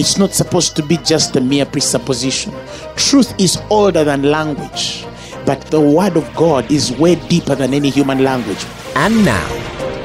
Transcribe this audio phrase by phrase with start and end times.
[0.00, 2.54] It's not supposed to be just a mere presupposition.
[2.96, 5.04] Truth is older than language,
[5.44, 8.64] but the word of God is way deeper than any human language.
[8.96, 9.46] And now,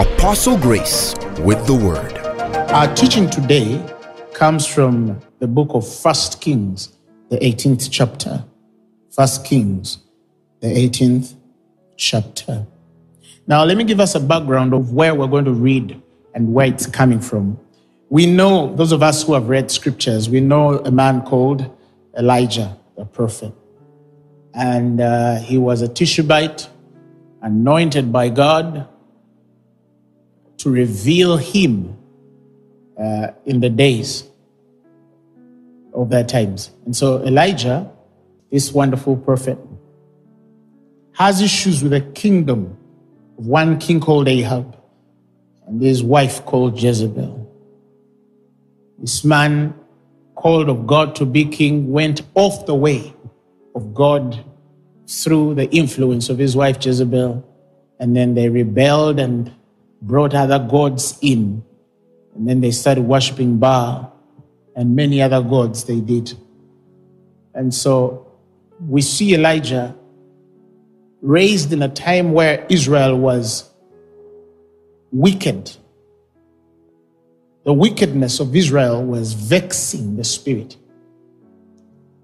[0.01, 2.17] Apostle Grace with the word.
[2.71, 3.81] Our teaching today
[4.33, 6.91] comes from the book of First Kings,
[7.29, 8.43] the 18th chapter.
[9.11, 9.99] First Kings,
[10.59, 11.35] the 18th
[11.95, 12.67] chapter.
[13.47, 16.01] Now, let me give us a background of where we're going to read
[16.33, 17.57] and where it's coming from.
[18.15, 21.69] We know, those of us who have read scriptures, we know a man called
[22.17, 23.51] Elijah, the prophet.
[24.53, 26.69] And uh, he was a Tishbite,
[27.41, 28.87] anointed by God
[30.59, 31.97] to reveal him
[32.97, 34.23] uh, in the days
[35.93, 36.71] of their times.
[36.85, 37.91] And so Elijah,
[38.49, 39.57] this wonderful prophet,
[41.15, 42.77] has issues with the kingdom
[43.37, 44.81] of one king called Ahab
[45.67, 47.44] and his wife called Jezebel.
[48.99, 49.73] This man,
[50.35, 53.13] called of God to be king, went off the way
[53.73, 54.43] of God
[55.07, 57.43] through the influence of his wife Jezebel.
[57.99, 59.53] And then they rebelled and
[60.01, 61.63] brought other gods in.
[62.35, 64.13] And then they started worshiping Baal
[64.75, 66.33] and many other gods they did.
[67.53, 68.27] And so
[68.79, 69.95] we see Elijah
[71.21, 73.69] raised in a time where Israel was
[75.11, 75.71] wicked
[77.65, 80.77] the wickedness of Israel was vexing the spirit.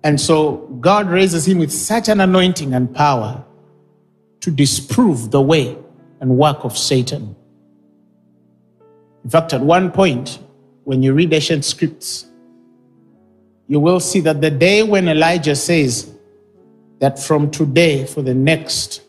[0.04, 3.44] And so God raises him with such an anointing and power
[4.42, 5.78] to disprove the way
[6.20, 7.36] and work of Satan.
[9.24, 10.40] In fact, at one point,
[10.84, 12.26] when you read ancient scripts,
[13.68, 16.14] you will see that the day when Elijah says
[17.00, 19.02] that from today for the next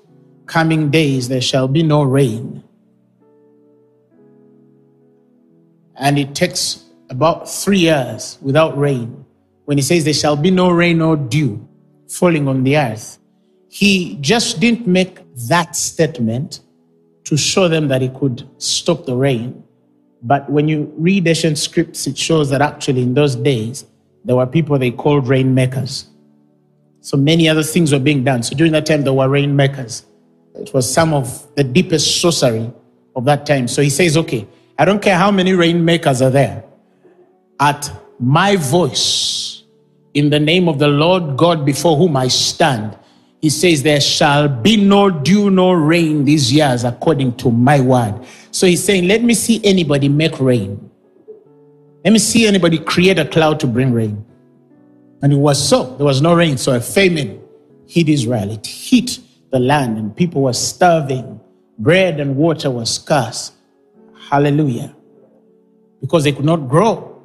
[0.47, 2.63] coming days there shall be no rain,
[5.97, 9.25] and it takes about three years without rain.
[9.65, 11.67] When he says there shall be no rain or dew
[12.09, 13.19] falling on the earth,
[13.69, 16.61] he just didn't make that statement
[17.25, 19.63] to show them that he could stop the rain.
[20.23, 23.85] But when you read ancient scripts, it shows that actually in those days,
[24.25, 26.07] there were people they called rainmakers.
[27.01, 28.43] So many other things were being done.
[28.43, 30.05] So during that time, there were rainmakers.
[30.55, 32.71] It was some of the deepest sorcery
[33.17, 33.67] of that time.
[33.67, 34.47] So he says, okay,
[34.79, 36.65] I don't care how many rainmakers are there.
[37.61, 39.63] At my voice,
[40.15, 42.97] in the name of the Lord God before whom I stand,
[43.41, 48.25] he says, There shall be no dew nor rain these years according to my word.
[48.51, 50.91] So he's saying, Let me see anybody make rain.
[52.05, 54.25] Let me see anybody create a cloud to bring rain.
[55.23, 55.97] And it was so.
[55.97, 56.57] There was no rain.
[56.57, 57.41] So a famine
[57.87, 58.51] hit Israel.
[58.51, 59.19] It hit
[59.51, 61.41] the land, and people were starving.
[61.79, 63.53] Bread and water was scarce.
[64.33, 64.97] Hallelujah.
[66.01, 67.23] Because they could not grow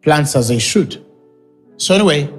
[0.00, 1.04] plants as they should.
[1.78, 2.32] So, anyway,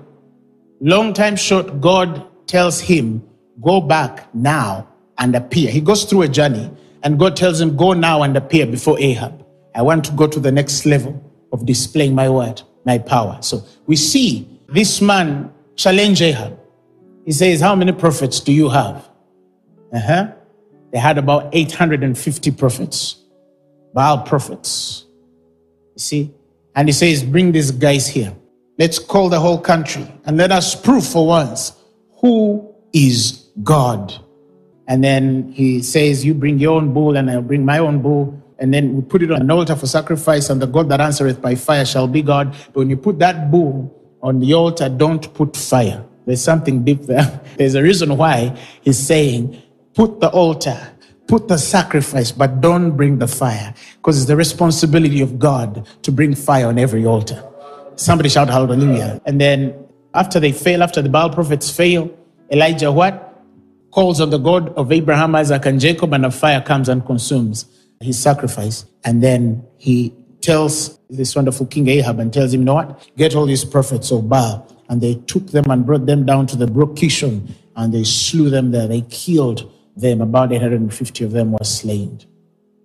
[0.80, 3.22] long time short, God tells him,
[3.62, 4.88] Go back now
[5.18, 5.70] and appear.
[5.70, 6.72] He goes through a journey,
[7.04, 9.46] and God tells him, Go now and appear before Ahab.
[9.76, 11.22] I want to go to the next level
[11.52, 13.38] of displaying my word, my power.
[13.42, 16.58] So, we see this man challenge Ahab.
[17.26, 19.10] He says, How many prophets do you have?
[19.94, 20.32] Uh huh.
[20.94, 23.18] They had about 850 prophets,
[23.94, 25.06] Baal prophets.
[25.96, 26.34] You see?
[26.76, 28.34] And he says, Bring these guys here.
[28.78, 31.74] Let's call the whole country and let us prove for once
[32.22, 34.14] who is God.
[34.88, 38.40] And then he says, You bring your own bull, and I'll bring my own bull.
[38.60, 41.42] And then we put it on an altar for sacrifice, and the God that answereth
[41.42, 42.52] by fire shall be God.
[42.68, 46.06] But when you put that bull on the altar, don't put fire.
[46.26, 47.42] There's something deep there.
[47.58, 49.62] There's a reason why he's saying,
[49.94, 50.93] Put the altar,
[51.28, 56.12] put the sacrifice, but don't bring the fire because it's the responsibility of God to
[56.12, 57.44] bring fire on every altar.
[57.96, 59.22] Somebody shout hallelujah.
[59.26, 59.74] And then
[60.14, 62.10] after they fail, after the Baal prophets fail,
[62.52, 63.42] Elijah what?
[63.92, 67.66] Calls on the God of Abraham, Isaac, and Jacob, and a fire comes and consumes
[68.02, 68.86] his sacrifice.
[69.04, 73.10] And then he tells this wonderful King Ahab and tells him, you know what?
[73.18, 74.68] Get all these prophets of Baal.
[74.90, 78.50] And they took them and brought them down to the brook Kishon and they slew
[78.50, 78.88] them there.
[78.88, 82.20] They killed them, about 850 of them were slain.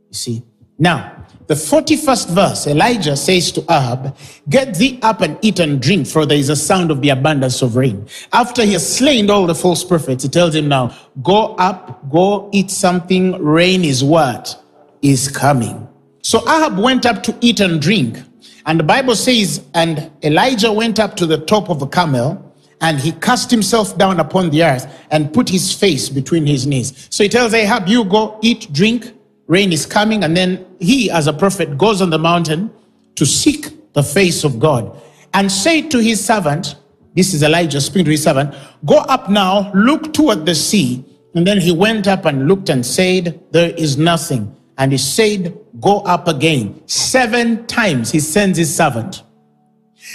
[0.08, 0.42] You see?
[0.78, 4.16] Now, the 41st verse, Elijah says to Ahab,
[4.48, 7.62] Get thee up and eat and drink, for there is a sound of the abundance
[7.62, 8.06] of rain.
[8.32, 12.48] After he has slain all the false prophets, he tells him now, Go up, go
[12.52, 14.62] eat something, rain is what?
[15.02, 15.88] Is coming.
[16.22, 18.18] So Ahab went up to eat and drink.
[18.66, 22.47] And the Bible says, And Elijah went up to the top of a Carmel,
[22.80, 27.08] and he cast himself down upon the earth and put his face between his knees.
[27.10, 29.12] So he tells Ahab, You go eat, drink,
[29.46, 30.24] rain is coming.
[30.24, 32.70] And then he, as a prophet, goes on the mountain
[33.16, 35.00] to seek the face of God
[35.34, 36.76] and say to his servant,
[37.14, 38.54] This is Elijah speaking to his servant,
[38.84, 41.04] Go up now, look toward the sea.
[41.34, 44.54] And then he went up and looked and said, There is nothing.
[44.78, 46.80] And he said, Go up again.
[46.86, 49.22] Seven times he sends his servant.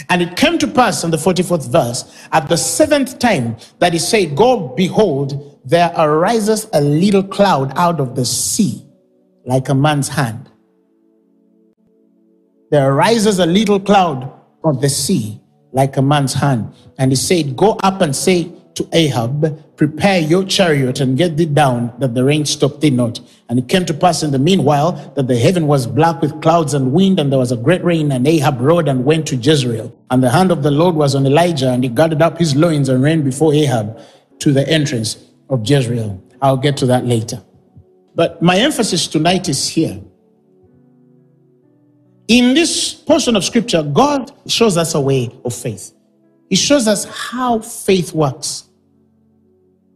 [0.09, 3.99] And it came to pass in the 44th verse, at the seventh time that he
[3.99, 8.85] said, Go, behold, there arises a little cloud out of the sea,
[9.45, 10.49] like a man's hand.
[12.71, 14.31] There arises a little cloud
[14.63, 15.39] of the sea,
[15.71, 16.73] like a man's hand.
[16.97, 21.47] And he said, Go up and say to Ahab, Prepare your chariot and get thee
[21.47, 23.19] down, that the rain stop thee not.
[23.49, 26.75] And it came to pass in the meanwhile that the heaven was black with clouds
[26.75, 28.11] and wind, and there was a great rain.
[28.11, 29.95] And Ahab rode and went to Jezreel.
[30.11, 32.87] And the hand of the Lord was on Elijah, and he gathered up his loins
[32.87, 33.99] and ran before Ahab
[34.39, 35.17] to the entrance
[35.49, 36.21] of Jezreel.
[36.41, 37.41] I'll get to that later.
[38.15, 39.99] But my emphasis tonight is here.
[42.27, 45.93] In this portion of scripture, God shows us a way of faith.
[46.49, 48.69] He shows us how faith works.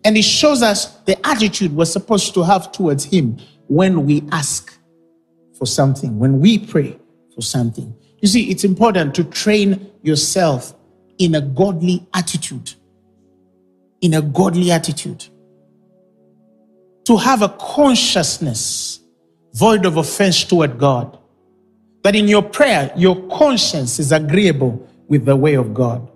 [0.08, 4.80] And he shows us the attitude we're supposed to have towards him when we ask
[5.58, 6.98] for something, when we pray
[7.36, 7.94] for something.
[8.22, 10.74] You see, it's important to train yourself
[11.18, 12.74] in a godly attitude.
[14.00, 15.26] In a godly attitude.
[17.08, 19.02] To have a consciousness
[19.56, 21.20] void of offense toward God.
[22.04, 26.10] That in your prayer, your conscience is agreeable with the way of God.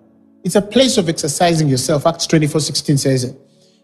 [0.45, 2.07] It's a place of exercising yourself.
[2.07, 3.38] Acts 24 16 says it.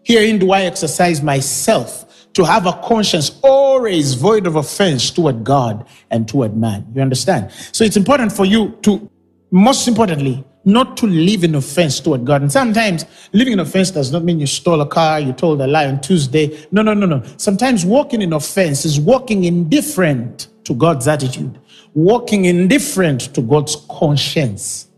[0.08, 5.86] Herein do I exercise myself to have a conscience always void of offense toward God
[6.10, 6.86] and toward man.
[6.94, 7.52] You understand?
[7.72, 9.10] So it's important for you to,
[9.50, 12.40] most importantly, not to live in offense toward God.
[12.40, 15.66] And sometimes living in offense does not mean you stole a car, you told a
[15.66, 16.66] lie on Tuesday.
[16.70, 17.22] No, no, no, no.
[17.36, 21.60] Sometimes walking in offense is walking indifferent to God's attitude,
[21.92, 24.88] walking indifferent to God's conscience.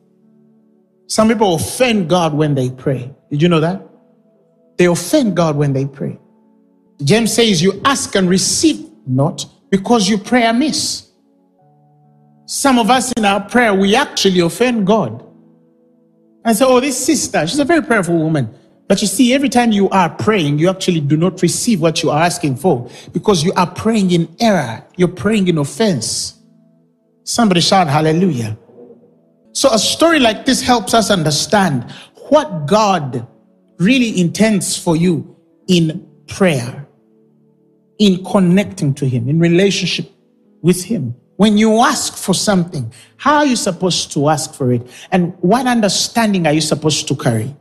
[1.09, 3.13] Some people offend God when they pray.
[3.29, 3.90] Did you know that?
[4.81, 6.19] They offend God when they pray.
[7.05, 11.11] James says, You ask and receive not because you pray amiss.
[12.47, 15.23] Some of us in our prayer, we actually offend God.
[16.47, 18.55] And say, Oh, this sister, she's a very prayerful woman.
[18.89, 22.09] But you see, every time you are praying, you actually do not receive what you
[22.09, 24.83] are asking for because you are praying in error.
[24.97, 26.41] You're praying in offense.
[27.25, 28.57] Somebody shout hallelujah.
[29.53, 31.85] So a story like this helps us understand
[32.31, 33.27] what God
[33.81, 35.37] really intends for you
[35.67, 36.87] in prayer,
[37.99, 40.11] in connecting to Him, in relationship
[40.63, 41.15] with Him.
[41.37, 44.87] When you ask for something, how are you supposed to ask for it?
[45.11, 47.57] And what understanding are you supposed to carry?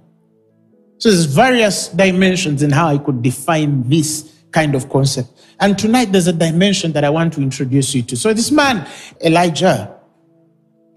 [0.97, 5.29] So there's various dimensions in how I could define this kind of concept.
[5.61, 8.17] And tonight there's a dimension that I want to introduce you to.
[8.17, 8.85] So this man,
[9.23, 9.95] Elijah,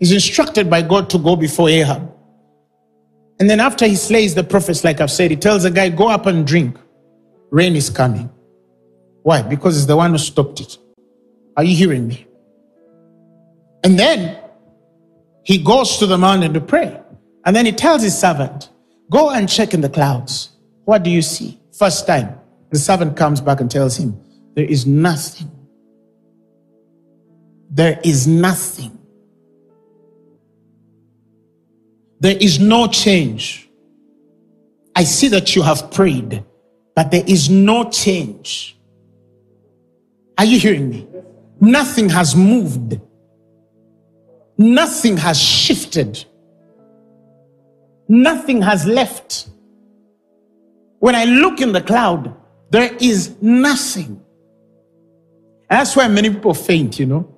[0.01, 2.13] is instructed by God to go before Ahab.
[3.43, 6.07] And then after he slays the prophets, like I've said, he tells the guy, go
[6.07, 6.79] up and drink.
[7.51, 8.31] Rain is coming.
[9.25, 9.43] Why?
[9.43, 10.79] Because it's the one who stopped it.
[11.57, 12.25] Are you hearing me?
[13.83, 14.39] And then
[15.43, 17.01] he goes to the mountain to pray.
[17.45, 18.71] And then he tells his servant,
[19.11, 20.51] go and check in the clouds.
[20.85, 21.59] What do you see?
[21.77, 22.39] First time,
[22.71, 24.17] the servant comes back and tells him,
[24.55, 25.51] there is nothing.
[27.73, 28.97] There is nothing.
[32.23, 33.69] There is no change.
[34.95, 36.45] I see that you have prayed,
[36.95, 38.79] but there is no change.
[40.39, 41.09] Are you hearing me?
[41.61, 43.01] Nothing has moved.
[44.57, 46.25] Nothing has shifted.
[48.07, 49.49] Nothing has left.
[51.01, 52.37] When I look in the cloud,
[52.71, 54.23] there is nothing.
[55.69, 57.37] That's why many people faint, you know.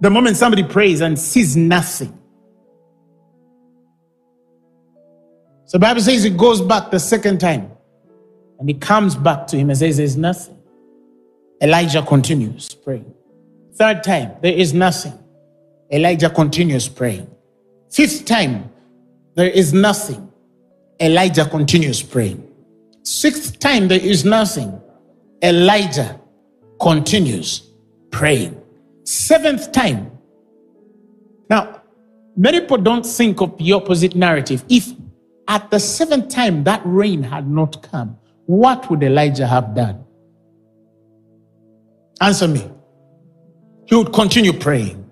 [0.00, 2.18] The moment somebody prays and sees nothing,
[5.66, 7.70] So Bible says he goes back the second time
[8.58, 10.58] and he comes back to him and says, There's nothing.
[11.62, 13.14] Elijah continues praying.
[13.74, 15.18] Third time, there is nothing.
[15.92, 17.28] Elijah continues praying.
[17.90, 18.70] Fifth time,
[19.34, 20.30] there is nothing.
[21.00, 22.50] Elijah continues praying.
[23.02, 24.80] Sixth time, there is nothing.
[25.42, 26.18] Elijah
[26.80, 27.70] continues
[28.10, 28.60] praying.
[29.04, 30.10] Seventh time.
[31.50, 31.82] Now,
[32.36, 34.64] many people don't think of the opposite narrative.
[34.68, 34.92] If
[35.48, 40.04] at the seventh time that rain had not come, what would Elijah have done?
[42.20, 42.70] Answer me.
[43.86, 45.10] He would continue praying.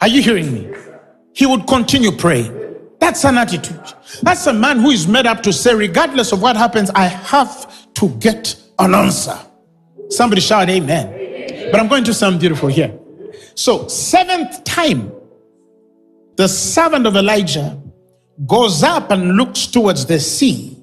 [0.00, 0.72] Are you hearing me?
[1.34, 2.54] He would continue praying.
[3.00, 3.80] That's an attitude.
[4.22, 7.92] That's a man who is made up to say, regardless of what happens, I have
[7.94, 9.38] to get an answer.
[10.10, 11.70] Somebody shout amen.
[11.70, 12.98] But I'm going to sound beautiful here.
[13.54, 15.12] So, seventh time,
[16.36, 17.80] the servant of Elijah
[18.46, 20.82] goes up and looks towards the sea.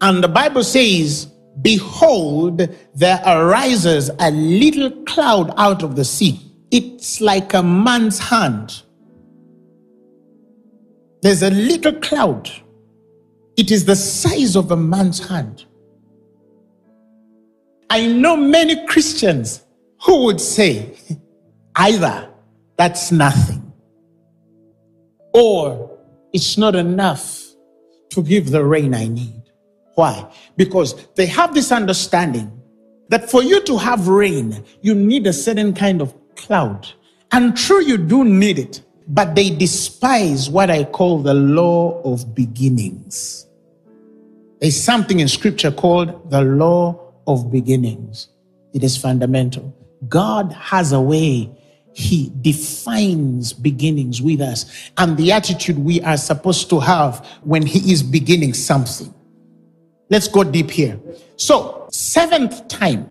[0.00, 1.26] And the Bible says,
[1.62, 6.40] Behold, there arises a little cloud out of the sea.
[6.70, 8.82] It's like a man's hand.
[11.22, 12.50] There's a little cloud.
[13.56, 15.64] It is the size of a man's hand.
[17.88, 19.62] I know many Christians
[20.02, 20.96] who would say
[21.76, 22.28] either
[22.76, 23.72] that's nothing
[25.32, 25.93] or
[26.34, 27.42] it's not enough
[28.10, 29.42] to give the rain I need.
[29.94, 30.30] Why?
[30.56, 32.60] Because they have this understanding
[33.08, 36.88] that for you to have rain, you need a certain kind of cloud.
[37.30, 42.34] And true, you do need it, but they despise what I call the law of
[42.34, 43.46] beginnings.
[44.60, 48.28] There's something in scripture called the law of beginnings.
[48.72, 49.72] It is fundamental.
[50.08, 51.50] God has a way
[51.94, 57.92] he defines beginnings with us and the attitude we are supposed to have when He
[57.92, 59.14] is beginning something.
[60.10, 60.98] Let's go deep here.
[61.36, 63.10] So, seventh time,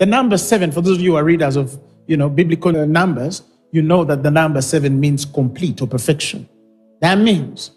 [0.00, 3.42] the number seven, for those of you who are readers of you know biblical numbers,
[3.70, 6.48] you know that the number seven means complete or perfection.
[7.00, 7.70] That means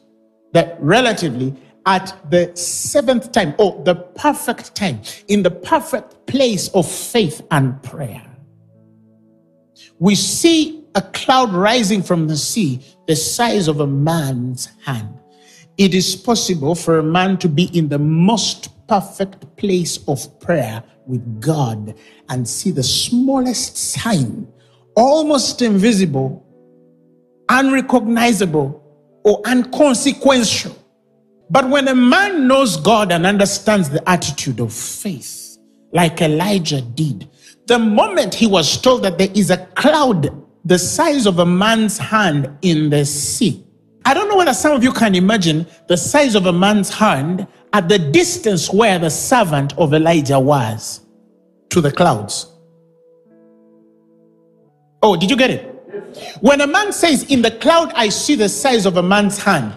[0.54, 1.56] that relatively
[1.86, 7.82] at the seventh time, or the perfect time, in the perfect place of faith and
[7.84, 8.31] prayer
[10.02, 15.16] we see a cloud rising from the sea the size of a man's hand.
[15.78, 20.82] It is possible for a man to be in the most perfect place of prayer
[21.06, 21.94] with God
[22.30, 24.48] and see the smallest sign,
[24.96, 26.44] almost invisible,
[27.48, 28.82] unrecognizable,
[29.24, 30.76] or unconsequential.
[31.52, 35.60] But when a man knows God and understands the attitude of faith,
[35.94, 37.30] like Elijah did,
[37.72, 40.30] the moment he was told that there is a cloud
[40.66, 43.64] the size of a man's hand in the sea.
[44.04, 47.48] I don't know whether some of you can imagine the size of a man's hand
[47.72, 51.00] at the distance where the servant of Elijah was
[51.70, 52.52] to the clouds.
[55.02, 55.64] Oh, did you get it?
[56.42, 59.74] When a man says, In the cloud I see the size of a man's hand,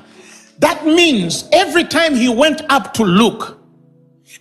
[0.59, 3.64] that means every time he went up to look,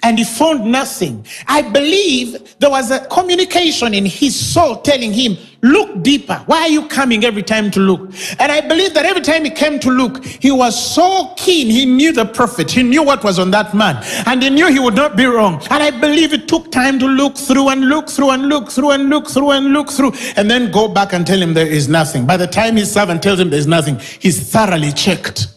[0.03, 1.25] and he found nothing.
[1.47, 6.43] I believe there was a communication in his soul telling him, Look deeper.
[6.45, 8.01] Why are you coming every time to look?
[8.37, 11.69] And I believe that every time he came to look, he was so keen.
[11.69, 14.79] He knew the prophet, he knew what was on that man, and he knew he
[14.79, 15.65] would not be wrong.
[15.69, 18.91] And I believe it took time to look through and look through and look through
[18.91, 21.87] and look through and look through, and then go back and tell him there is
[21.87, 22.25] nothing.
[22.25, 25.47] By the time his servant tells him there's nothing, he's thoroughly checked.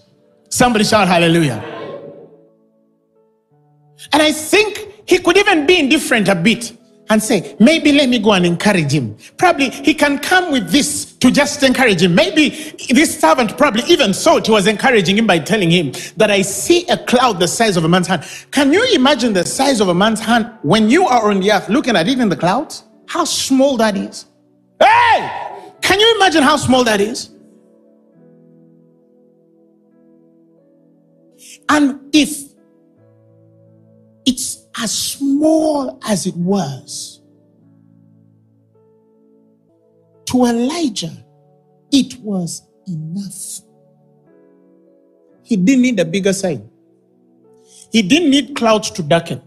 [0.50, 1.75] Somebody shout hallelujah.
[4.12, 6.76] And I think he could even be indifferent a bit
[7.08, 9.16] and say, maybe let me go and encourage him.
[9.36, 12.14] Probably he can come with this to just encourage him.
[12.14, 12.50] Maybe
[12.90, 16.86] this servant probably even thought he was encouraging him by telling him that I see
[16.88, 18.24] a cloud the size of a man's hand.
[18.50, 21.68] Can you imagine the size of a man's hand when you are on the earth
[21.68, 22.84] looking at it in the clouds?
[23.06, 24.26] How small that is.
[24.80, 25.30] Hey!
[25.80, 27.30] Can you imagine how small that is?
[31.68, 32.55] And if
[34.26, 37.22] it's as small as it was.
[40.26, 41.24] To Elijah,
[41.92, 43.60] it was enough.
[45.44, 46.68] He didn't need a bigger sign.
[47.92, 49.40] He didn't need clouds to darken.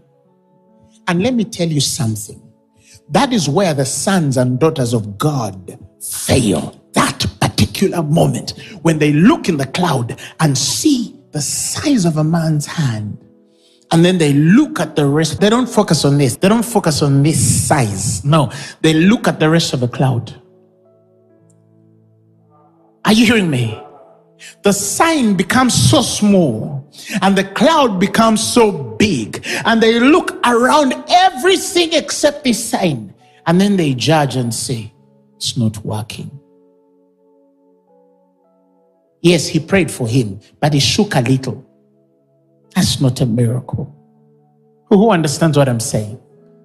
[1.06, 2.42] And let me tell you something.
[3.10, 6.80] That is where the sons and daughters of God fail.
[6.92, 12.24] That particular moment when they look in the cloud and see the size of a
[12.24, 13.18] man's hand
[13.92, 15.40] and then they look at the rest.
[15.40, 16.36] They don't focus on this.
[16.36, 18.24] They don't focus on this size.
[18.24, 20.40] No, they look at the rest of the cloud.
[23.04, 23.82] Are you hearing me?
[24.62, 26.80] The sign becomes so small
[27.22, 33.14] and the cloud becomes so big, and they look around everything except this sign,
[33.46, 34.92] and then they judge and say,
[35.36, 36.30] It's not working.
[39.22, 41.64] Yes, he prayed for him, but he shook a little.
[42.74, 43.94] That's not a miracle.
[44.88, 46.20] Who understands what I'm saying?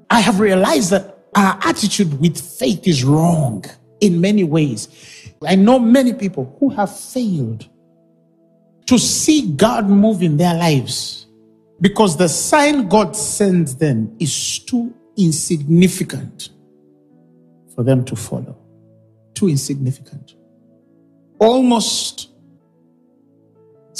[0.09, 3.65] I have realized that our attitude with faith is wrong.
[4.01, 4.87] in many ways.
[5.45, 7.67] I know many people who have failed
[8.87, 11.27] to see God move in their lives
[11.81, 16.49] because the sign God sends them is too insignificant
[17.73, 18.57] for them to follow.
[19.33, 20.35] Too insignificant.
[21.39, 22.29] Almost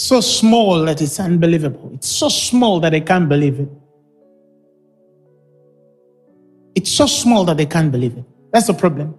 [0.04, 1.92] so small that it's unbelievable.
[1.94, 3.70] It's so small that they can't believe it.
[6.76, 8.26] It's so small that they can't believe it.
[8.52, 9.18] That's the problem.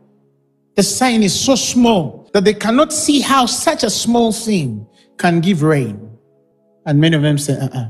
[0.75, 5.40] The sign is so small that they cannot see how such a small thing can
[5.40, 6.18] give rain.
[6.85, 7.88] And many of them say, uh uh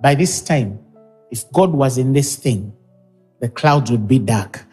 [0.00, 0.78] By this time,
[1.30, 2.72] if God was in this thing,
[3.40, 4.64] the clouds would be dark.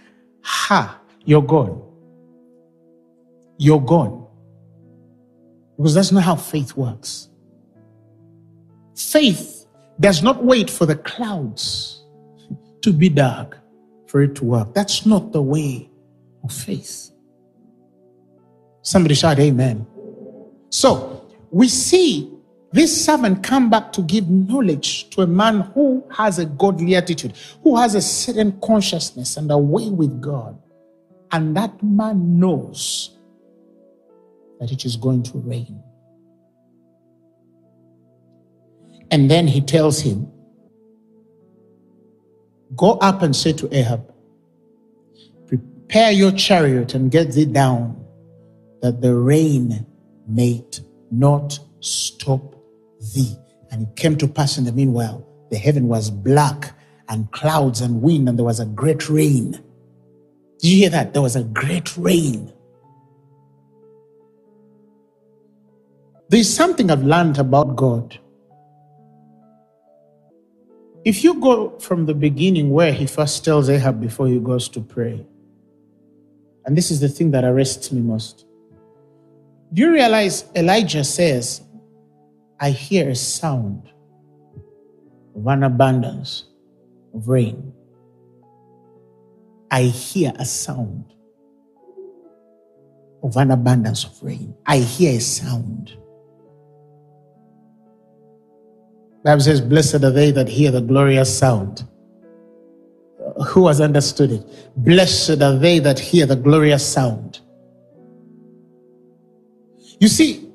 [0.44, 1.82] Ha, you're gone.
[3.58, 4.29] You're gone.
[5.80, 7.30] Because that's not how faith works.
[8.98, 9.66] Faith
[10.02, 12.04] does not wait for the clouds
[12.82, 13.58] to be dark
[14.06, 14.74] for it to work.
[14.74, 15.90] That's not the way
[16.44, 17.12] of faith.
[18.82, 19.88] Somebody shout, Amen.
[20.70, 22.30] So we see
[22.74, 27.36] this servant come back to give knowledge to a man who has a godly attitude,
[27.64, 30.62] who has a certain consciousness and a way with God.
[31.32, 33.18] And that man knows
[34.60, 35.82] that it is going to rain.
[39.12, 40.32] And then he tells him,
[42.76, 44.14] Go up and say to Ahab,
[45.48, 48.06] Prepare your chariot and get thee down,
[48.82, 49.86] that the rain
[50.28, 50.64] may
[51.10, 52.56] not stop
[53.14, 53.36] thee.
[53.72, 56.76] And it came to pass in the meanwhile, the heaven was black
[57.08, 59.52] and clouds and wind, and there was a great rain.
[60.60, 61.14] Did you hear that?
[61.14, 62.54] There was a great rain.
[66.30, 68.20] There's something I've learned about God.
[71.04, 74.82] If you go from the beginning where he first tells Ahab before he goes to
[74.82, 75.26] pray,
[76.66, 78.46] and this is the thing that arrests me most.
[79.74, 81.62] Do you realize Elijah says,
[82.60, 83.90] I hear a sound
[85.36, 86.44] of an abundance
[87.16, 87.74] of rain?
[89.72, 91.06] I hear a sound
[93.24, 94.54] of an abundance of rain.
[94.68, 95.96] I hear a sound.
[99.24, 101.84] Bible says, Blessed are they that hear the glorious sound.
[103.48, 104.46] Who has understood it?
[104.78, 107.40] Blessed are they that hear the glorious sound.
[110.00, 110.50] You see,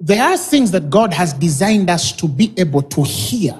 [0.00, 3.54] there are things that God has designed us to be able to hear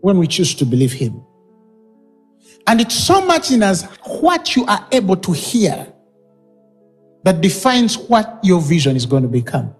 [0.00, 1.22] when we choose to believe Him.
[2.66, 3.84] And it's so much in us
[4.20, 5.92] what you are able to hear
[7.22, 9.74] that defines what your vision is going to become.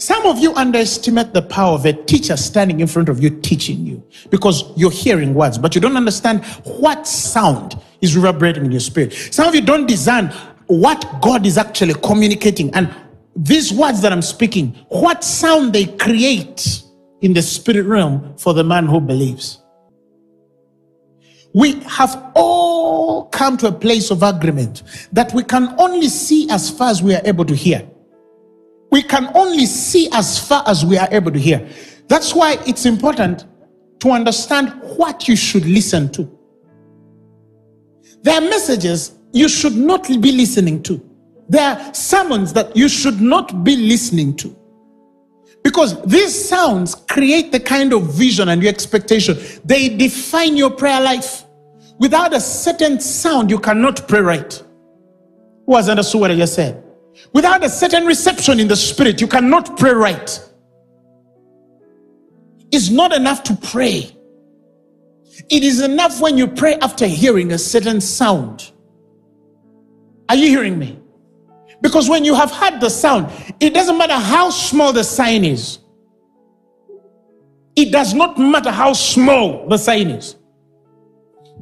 [0.00, 3.84] Some of you underestimate the power of a teacher standing in front of you teaching
[3.84, 8.80] you because you're hearing words, but you don't understand what sound is reverberating in your
[8.80, 9.12] spirit.
[9.12, 10.28] Some of you don't discern
[10.68, 12.90] what God is actually communicating and
[13.36, 16.82] these words that I'm speaking, what sound they create
[17.20, 19.62] in the spirit realm for the man who believes.
[21.52, 24.82] We have all come to a place of agreement
[25.12, 27.86] that we can only see as far as we are able to hear
[28.90, 31.68] we can only see as far as we are able to hear.
[32.08, 33.46] That's why it's important
[34.00, 36.38] to understand what you should listen to.
[38.22, 41.00] There are messages you should not be listening to.
[41.48, 44.56] There are sermons that you should not be listening to.
[45.62, 49.38] Because these sounds create the kind of vision and your expectation.
[49.64, 51.44] They define your prayer life.
[51.98, 54.62] Without a certain sound, you cannot pray right.
[55.66, 56.82] Who has understood what I just said?
[57.32, 60.40] Without a certain reception in the spirit, you cannot pray right.
[62.72, 64.16] It's not enough to pray.
[65.48, 68.72] It is enough when you pray after hearing a certain sound.
[70.28, 70.98] Are you hearing me?
[71.82, 75.78] Because when you have heard the sound, it doesn't matter how small the sign is.
[77.74, 80.36] It does not matter how small the sign is.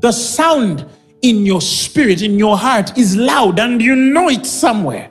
[0.01, 0.87] The sound
[1.23, 5.11] in your spirit, in your heart, is loud and you know it somewhere.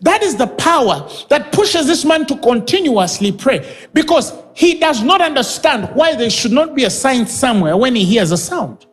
[0.00, 5.20] That is the power that pushes this man to continuously pray because he does not
[5.20, 8.86] understand why there should not be a sign somewhere when he hears a sound.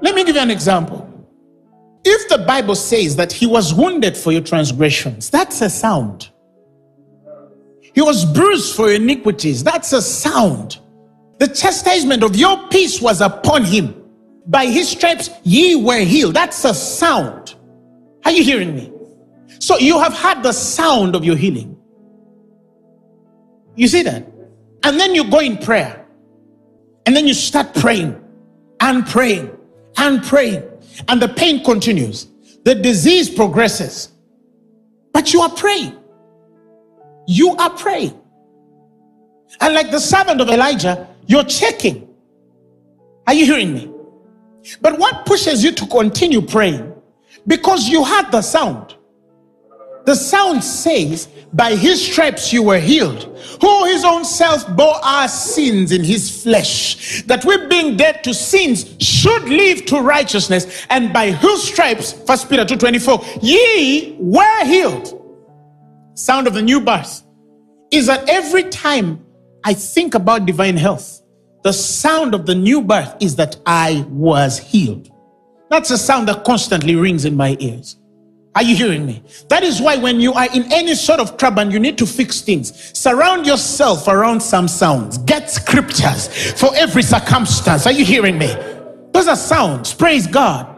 [0.00, 1.04] Let me give you an example.
[2.04, 6.30] If the Bible says that he was wounded for your transgressions, that's a sound.
[7.94, 10.78] He was bruised for your iniquities, that's a sound.
[11.38, 13.94] The chastisement of your peace was upon him.
[14.46, 16.34] By his stripes ye were healed.
[16.34, 17.54] That's a sound.
[18.24, 18.92] Are you hearing me?
[19.58, 21.76] So you have had the sound of your healing.
[23.76, 24.26] You see that?
[24.84, 26.06] And then you go in prayer.
[27.06, 28.20] And then you start praying.
[28.80, 29.50] and praying
[29.98, 30.62] and praying,
[31.08, 32.28] and the pain continues.
[32.64, 34.12] The disease progresses,
[35.12, 35.96] but you are praying.
[37.26, 38.18] You are praying.
[39.60, 42.08] And like the servant of Elijah, you're checking.
[43.26, 43.90] Are you hearing me?
[44.80, 46.94] But what pushes you to continue praying?
[47.46, 48.96] Because you had the sound.
[50.08, 53.24] The sound says, By his stripes you were healed,
[53.60, 58.32] who his own self bore our sins in his flesh, that we being dead to
[58.32, 65.12] sins should live to righteousness, and by whose stripes, First Peter 2:24, ye were healed.
[66.14, 67.22] Sound of the new birth
[67.90, 69.22] is that every time
[69.62, 71.20] I think about divine health,
[71.64, 75.10] the sound of the new birth is that I was healed.
[75.68, 77.98] That's a sound that constantly rings in my ears.
[78.54, 79.22] Are you hearing me?
[79.48, 82.06] That is why when you are in any sort of trouble and you need to
[82.06, 85.18] fix things, surround yourself around some sounds.
[85.18, 87.86] Get scriptures for every circumstance.
[87.86, 88.54] Are you hearing me?
[89.12, 89.94] Those are sounds.
[89.94, 90.77] Praise God.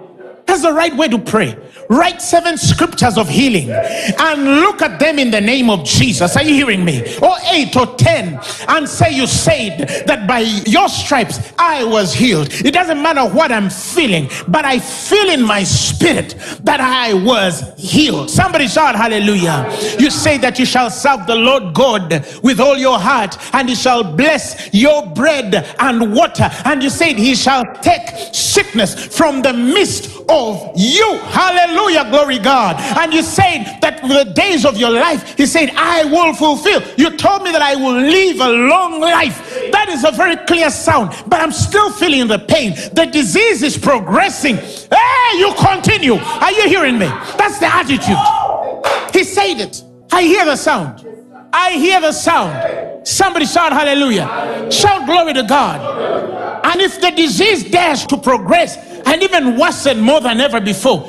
[0.51, 1.57] That's the right way to pray.
[1.89, 6.37] Write seven scriptures of healing and look at them in the name of Jesus.
[6.37, 7.03] Are you hearing me?
[7.19, 12.49] Or eight or ten, and say, You said that by your stripes I was healed.
[12.53, 16.35] It doesn't matter what I'm feeling, but I feel in my spirit
[16.65, 18.29] that I was healed.
[18.29, 19.67] Somebody shout hallelujah.
[20.01, 22.11] You say that you shall serve the Lord God
[22.43, 26.51] with all your heart, and he shall bless your bread and water.
[26.65, 30.40] And you said, He shall take sickness from the midst of
[30.77, 31.19] you.
[31.19, 31.61] Hallelujah.
[31.71, 32.77] Hallelujah, glory God.
[32.99, 36.83] And you said that the days of your life, He said, I will fulfill.
[36.97, 39.39] You told me that I will live a long life.
[39.73, 42.75] That is a very clear sound, but I'm still feeling the pain.
[42.93, 44.57] The disease is progressing.
[44.57, 46.15] Hey, you continue.
[46.15, 47.07] Are you hearing me?
[47.39, 49.15] That's the attitude.
[49.15, 49.83] He said it.
[50.13, 51.07] I hear the sound.
[51.53, 53.07] I hear the sound.
[53.07, 54.71] Somebody shout hallelujah.
[54.71, 56.50] Shout glory to God.
[56.71, 61.07] And if the disease dares to progress and even worsen more than ever before,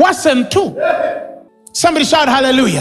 [0.00, 0.80] Worsen too.
[1.72, 2.80] Somebody shout hallelujah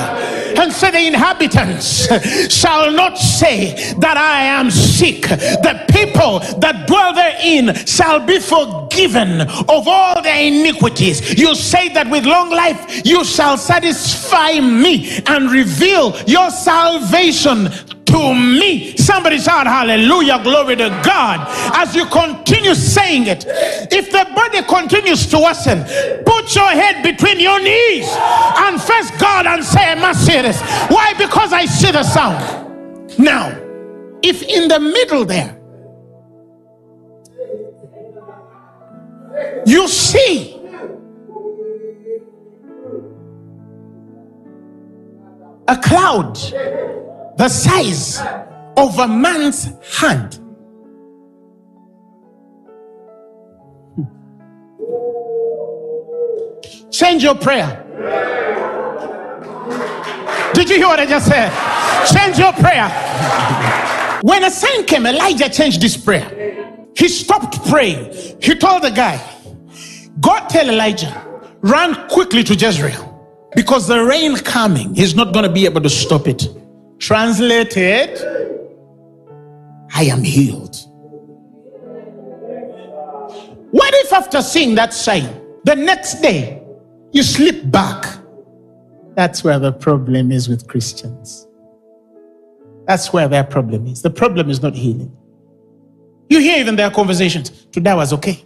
[0.57, 2.07] and say the inhabitants
[2.53, 5.23] shall not say that I am sick.
[5.23, 11.37] The people that dwell therein shall be forgiven of all their iniquities.
[11.37, 17.69] You say that with long life you shall satisfy me and reveal your salvation
[18.09, 18.95] to me.
[18.97, 21.45] Somebody shout hallelujah, glory to God.
[21.75, 23.45] As you continue saying it,
[23.91, 25.83] if the body continues to worsen,
[26.25, 30.61] put your head between your knees and face God and say, I must say this.
[30.89, 31.13] Why?
[31.17, 33.19] Because I see the sound.
[33.19, 33.49] Now,
[34.21, 35.55] if in the middle there,
[39.65, 40.55] you see
[45.67, 46.37] a cloud
[47.39, 48.19] the size
[48.75, 50.35] of a man's hand.
[53.95, 54.03] Hmm.
[56.91, 57.85] Change your prayer.
[60.53, 61.49] Did you hear what I just said?
[62.13, 62.89] Change your prayer.
[64.21, 66.27] When a sign came, Elijah changed his prayer.
[66.93, 68.13] He stopped praying.
[68.41, 69.17] He told the guy,
[70.19, 71.25] God tell Elijah,
[71.61, 73.05] run quickly to Jezreel
[73.55, 76.45] because the rain coming, he's not going to be able to stop it.
[76.99, 78.19] Translated,
[79.93, 80.75] I am healed.
[83.71, 85.29] What if after seeing that sign,
[85.63, 86.61] the next day
[87.11, 88.05] you slip back?
[89.15, 91.47] That's where the problem is with Christians.
[92.85, 94.01] That's where their problem is.
[94.01, 95.15] The problem is not healing.
[96.29, 97.65] You hear even their conversations.
[97.71, 98.43] Today was okay.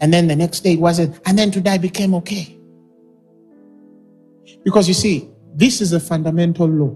[0.00, 1.20] And then the next day it wasn't.
[1.26, 2.58] And then today became okay.
[4.64, 5.28] Because you see,
[5.58, 6.94] this is a fundamental law.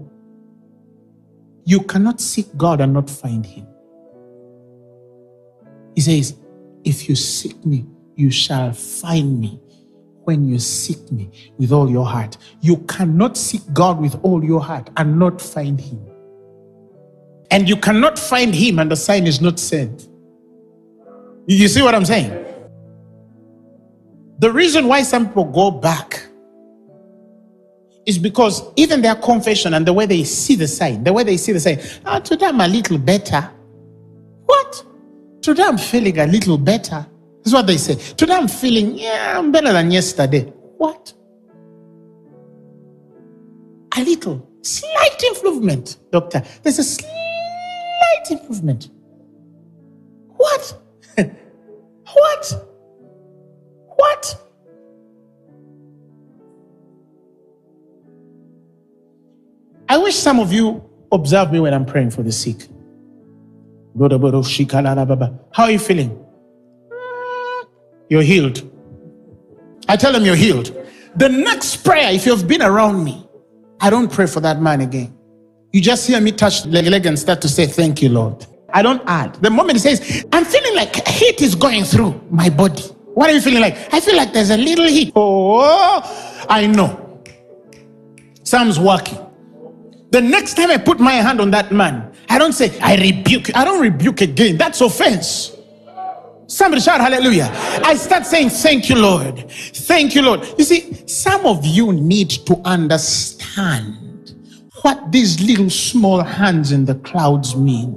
[1.65, 3.67] You cannot seek God and not find Him.
[5.95, 6.37] He says,
[6.85, 9.59] If you seek me, you shall find me
[10.23, 12.37] when you seek me with all your heart.
[12.61, 15.99] You cannot seek God with all your heart and not find Him.
[17.51, 20.07] And you cannot find Him and the sign is not sent.
[21.47, 22.31] You see what I'm saying?
[24.39, 26.27] The reason why some people go back
[28.05, 31.37] is because even their confession and the way they see the sign, the way they
[31.37, 33.49] see the sign, ah, oh, today I'm a little better.
[34.45, 34.85] What?
[35.41, 37.05] Today I'm feeling a little better.
[37.43, 37.95] That's what they say.
[37.95, 40.43] Today I'm feeling, yeah, I'm better than yesterday.
[40.77, 41.13] What?
[43.95, 46.43] A little, slight improvement, doctor.
[46.61, 48.89] There's a slight improvement.
[50.29, 50.81] What?
[51.17, 52.67] what?
[53.95, 54.52] What?
[59.93, 62.67] I wish some of you observe me when I'm praying for the sick.
[63.95, 66.25] How are you feeling?
[68.09, 68.67] You're healed.
[69.87, 70.75] I tell them you're healed.
[71.15, 73.23] The next prayer, if you've been around me,
[73.81, 75.15] I don't pray for that man again.
[75.71, 78.47] You just hear me touch the leg and start to say, Thank you, Lord.
[78.73, 79.35] I don't add.
[79.43, 82.81] The moment he says, I'm feeling like heat is going through my body.
[83.13, 83.93] What are you feeling like?
[83.93, 85.13] I feel like there's a little heat.
[85.15, 87.21] Oh, I know.
[88.41, 89.22] Something's working.
[90.13, 93.55] The next time I put my hand on that man, I don't say, I rebuke.
[93.57, 94.57] I don't rebuke again.
[94.57, 95.57] That's offense.
[96.45, 97.49] Somebody shout hallelujah.
[97.83, 99.49] I start saying, Thank you, Lord.
[99.49, 100.45] Thank you, Lord.
[100.59, 104.35] You see, some of you need to understand
[104.83, 107.95] what these little small hands in the clouds mean.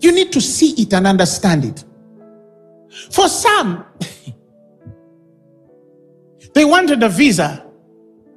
[0.00, 1.84] You need to see it and understand it.
[3.10, 3.84] For some,
[6.54, 7.66] they wanted a visa.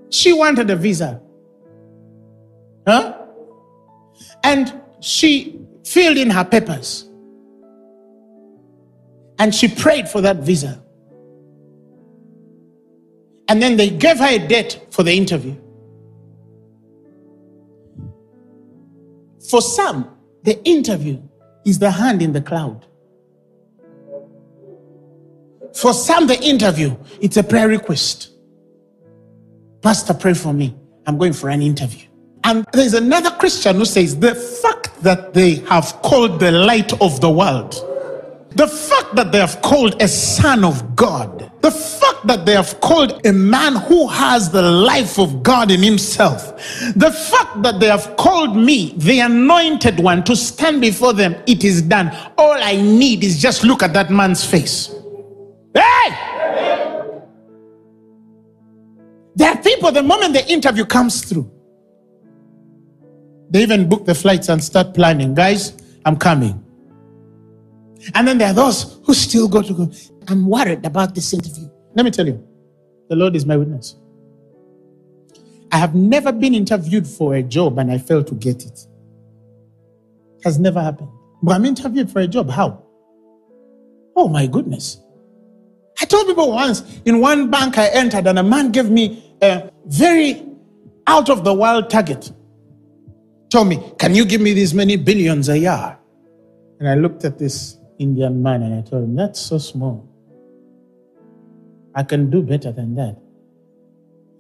[0.10, 1.22] She wanted a visa.
[2.88, 3.18] Huh?
[4.44, 7.10] And she filled in her papers
[9.40, 10.82] and she prayed for that visa.
[13.50, 15.56] And then they gave her a date for the interview.
[19.50, 21.22] For some, the interview
[21.66, 22.86] is the hand in the cloud.
[25.74, 28.32] For some, the interview, it's a prayer request.
[29.82, 30.76] Pastor, pray for me.
[31.06, 32.07] I'm going for an interview.
[32.48, 37.22] And there's another Christian who says the fact that they have called the light of
[37.22, 37.76] the world
[38.58, 42.82] the fact that they have called a son of God, the fact that they have
[42.82, 46.58] called a man who has the life of God in himself,
[46.96, 51.64] the fact that they have called me, the anointed one, to stand before them, it
[51.64, 52.12] is done.
[52.36, 54.92] All I need is just look at that man's face.
[55.76, 56.10] Hey!
[59.36, 61.52] There are people, the moment the interview comes through,
[63.50, 65.34] they even book the flights and start planning.
[65.34, 66.64] Guys, I'm coming.
[68.16, 69.92] And then there are those who still go to go.
[70.28, 71.70] I'm worried about this interview.
[71.96, 72.46] Let me tell you,
[73.10, 73.96] the Lord is my witness.
[75.72, 78.88] I have never been interviewed for a job and I failed to get it.
[80.44, 81.10] has never happened.
[81.44, 82.50] But I'm interviewed for a job.
[82.50, 82.84] How?
[84.16, 85.00] Oh my goodness.
[86.02, 89.72] I told people once in one bank I entered and a man gave me a
[89.86, 90.46] very
[91.08, 92.32] out of the world target.
[93.50, 95.98] Told me, Can you give me these many billions a year?
[96.80, 100.08] And I looked at this Indian man and I told him, That's so small.
[101.96, 103.18] I can do better than that.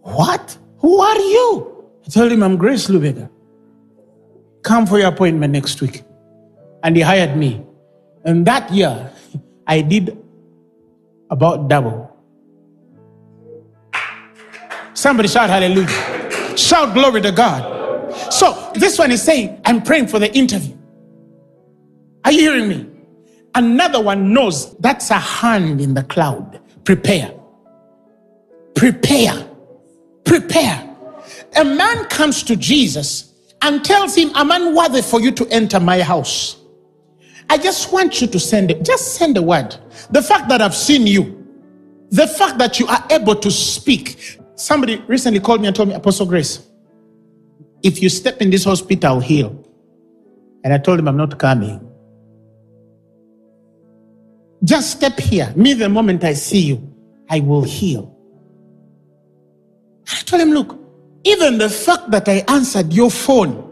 [0.02, 0.58] What?
[0.80, 1.86] Who are you?
[2.06, 3.30] I told him, I'm Grace Lubega.
[4.62, 6.04] Come for your appointment next week.
[6.84, 7.65] And he hired me.
[8.24, 9.12] And that year,
[9.67, 10.17] I did
[11.30, 12.13] about double.
[14.93, 16.58] Somebody shout hallelujah.
[16.58, 17.77] Shout glory to God.
[18.32, 20.76] So this one is saying, I'm praying for the interview.
[22.26, 22.86] Are you hearing me?
[23.56, 26.60] Another one knows that's a hand in the cloud.
[26.84, 27.34] Prepare.
[28.76, 29.48] Prepare.
[30.26, 30.96] Prepare.
[31.56, 36.02] A man comes to Jesus and tells him, I'm unworthy for you to enter my
[36.02, 36.58] house.
[37.50, 38.84] I just want you to send it.
[38.84, 39.76] Just send a word.
[40.12, 41.34] The fact that I've seen you,
[42.10, 44.38] the fact that you are able to speak.
[44.56, 46.66] Somebody recently called me and told me, Apostle Grace,
[47.84, 49.63] if you step in this hospital, I'll heal.
[50.63, 51.82] And I told him, I'm not coming.
[54.63, 55.54] Just step here.
[55.56, 56.94] Me, the moment I see you,
[57.30, 58.13] I will heal.
[60.12, 60.80] I told him, look,
[61.24, 63.63] even the fact that I answered your phone.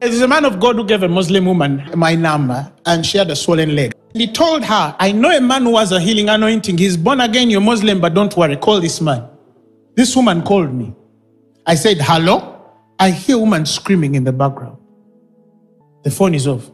[0.00, 3.30] There's a man of God who gave a Muslim woman my number and she had
[3.30, 3.92] a swollen leg.
[4.14, 6.76] He told her, I know a man who has a healing anointing.
[6.76, 9.28] He's born again, you're Muslim, but don't worry, call this man.
[9.94, 10.94] This woman called me.
[11.66, 12.48] I said, Hello?
[12.98, 14.78] I hear a woman screaming in the background.
[16.04, 16.70] The phone is off.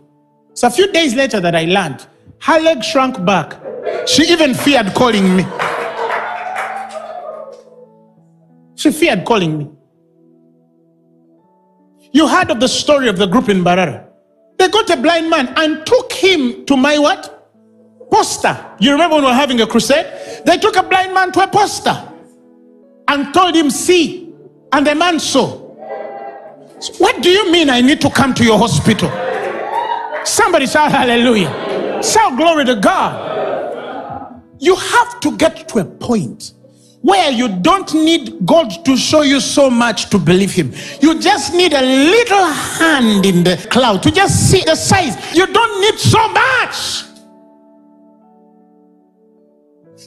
[0.55, 2.07] So a few days later that I learned,
[2.40, 3.61] her leg shrunk back.
[4.07, 5.46] She even feared calling me.
[8.74, 9.70] She feared calling me.
[12.12, 14.08] You heard of the story of the group in Mbarara.
[14.59, 17.35] They got a blind man and took him to my what?
[18.11, 18.77] Posta.
[18.81, 20.07] You remember when we were having a crusade?
[20.44, 22.12] They took a blind man to a posta
[23.09, 24.35] and told him, see.
[24.73, 25.68] And the man saw.
[26.99, 29.11] What do you mean I need to come to your hospital?
[30.25, 32.03] Somebody shout hallelujah.
[32.03, 34.42] Shout glory to God.
[34.59, 36.53] You have to get to a point
[37.03, 40.73] where you don't need God to show you so much to believe Him.
[41.01, 45.17] You just need a little hand in the cloud to just see the size.
[45.35, 47.05] You don't need so much.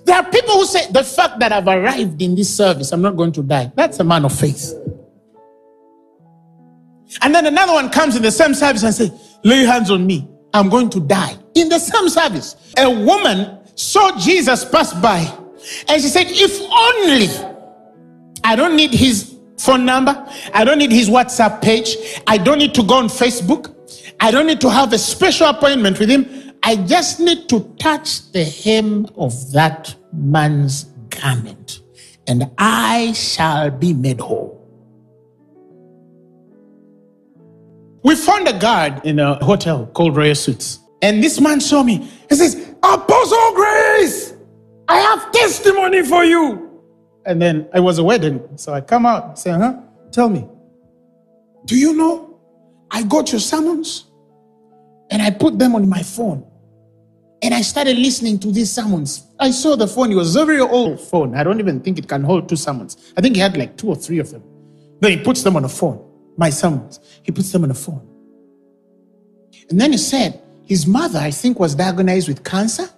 [0.06, 3.16] There are people who say the fact that I've arrived in this service, I'm not
[3.16, 3.72] going to die.
[3.76, 4.74] That's a man of faith.
[7.22, 9.12] And then another one comes in the same service and say,
[9.44, 10.28] lay your hands on me.
[10.54, 11.38] I'm going to die.
[11.56, 15.32] In the same service, a woman saw Jesus pass by
[15.88, 17.28] and she said, if only
[18.44, 20.28] I don't need his phone number.
[20.54, 21.96] I don't need his WhatsApp page.
[22.28, 23.76] I don't need to go on Facebook.
[24.20, 26.54] I don't need to have a special appointment with him.
[26.64, 31.82] I just need to touch the hem of that man's garment
[32.28, 34.58] and I shall be made whole.
[38.04, 40.80] We found a guard in a hotel called Royal Suits.
[41.04, 42.10] And this man saw me.
[42.30, 44.31] He says, Apostle Grace,
[44.92, 46.70] I have testimony for you.
[47.26, 48.38] And then I was a wedding.
[48.56, 49.80] So I come out and say, huh?
[50.12, 50.48] Tell me.
[51.66, 52.40] Do you know
[52.90, 54.06] I got your sermons
[55.10, 56.46] and I put them on my phone.
[57.44, 59.28] And I started listening to these sermons.
[59.40, 60.12] I saw the phone.
[60.12, 61.36] It was a very old phone.
[61.36, 63.14] I don't even think it can hold two sermons.
[63.18, 64.44] I think he had like two or three of them.
[65.00, 66.00] Then he puts them on a phone
[66.38, 67.00] my sons.
[67.24, 68.08] He puts them on a phone.
[69.70, 72.90] And then he said his mother, I think, was diagnosed with cancer.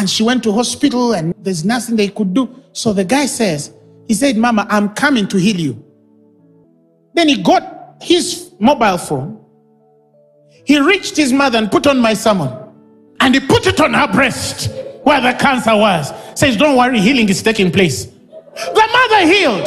[0.00, 2.48] And she went to hospital and there's nothing they could do.
[2.72, 3.74] So the guy says,
[4.08, 5.84] he said, Mama, I'm coming to heal you.
[7.12, 9.44] Then he got his mobile phone.
[10.64, 12.50] He reached his mother and put on my sermon.
[13.20, 14.70] And he put it on her breast
[15.02, 16.14] where the cancer was.
[16.34, 18.06] Says, Don't worry, healing is taking place.
[18.06, 19.66] The mother healed.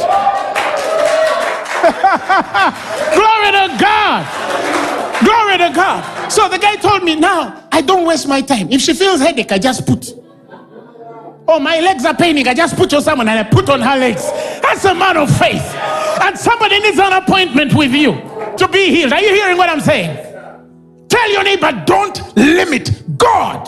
[3.14, 4.26] Glory to God.
[5.24, 6.28] Glory to God.
[6.28, 8.72] So the guy told me, now I don't waste my time.
[8.72, 10.23] If she feels headache, I just put.
[11.46, 12.48] Oh, my legs are paining.
[12.48, 14.22] I just put on someone and I put on her legs.
[14.62, 15.62] That's a man of faith.
[16.22, 18.12] And somebody needs an appointment with you
[18.56, 19.12] to be healed.
[19.12, 20.16] Are you hearing what I'm saying?
[21.08, 23.66] Tell your neighbor, don't limit God.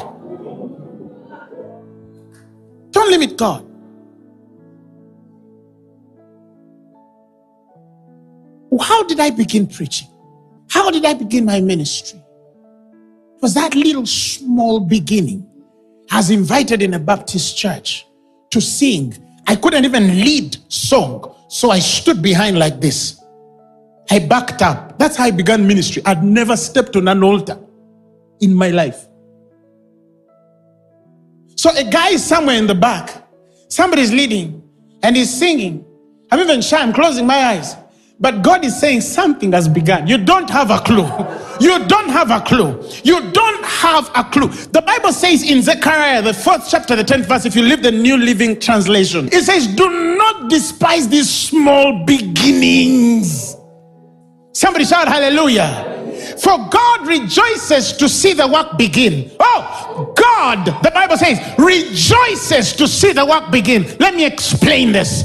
[2.93, 3.65] Don't limit God.
[8.81, 10.09] How did I begin preaching?
[10.71, 12.21] How did I begin my ministry?
[13.37, 15.47] It was that little small beginning.
[16.11, 18.07] I was invited in a Baptist church
[18.51, 19.15] to sing.
[19.47, 23.21] I couldn't even lead song, so I stood behind like this.
[24.11, 24.99] I backed up.
[24.99, 26.03] That's how I began ministry.
[26.07, 27.59] I'd never stepped on an altar
[28.41, 29.07] in my life.
[31.57, 33.27] So a guy is somewhere in the back.
[33.69, 34.63] Somebody's leading
[35.03, 35.85] and he's singing.
[36.31, 36.79] I'm even shy.
[36.79, 37.75] I'm closing my eyes.
[38.19, 40.07] But God is saying something has begun.
[40.07, 41.07] You don't have a clue.
[41.61, 42.83] You don't have a clue.
[43.05, 44.49] You don't have a clue.
[44.49, 47.93] The Bible says in Zechariah, the fourth chapter, the 10th verse, if you live the
[47.93, 53.55] New Living Translation, it says, Do not despise these small beginnings.
[54.53, 55.93] Somebody shout hallelujah.
[56.39, 59.31] For God rejoices to see the work begin.
[59.39, 63.87] Oh, God, the Bible says, rejoices to see the work begin.
[63.99, 65.23] Let me explain this.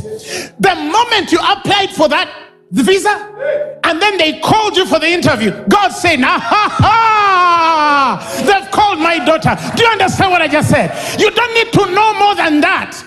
[0.60, 2.41] The moment you applied for that
[2.72, 5.52] the visa, and then they called you for the interview.
[5.68, 8.44] God said, "Ha ha ha!
[8.46, 11.20] They've called my daughter." Do you understand what I just said?
[11.20, 13.04] You don't need to know more than that.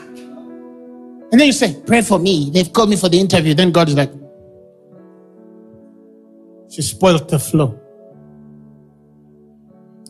[1.33, 3.55] And then you say, "Pray for me." They've called me for the interview.
[3.55, 4.12] Then God is like,
[6.70, 7.81] "She spoiled the flow."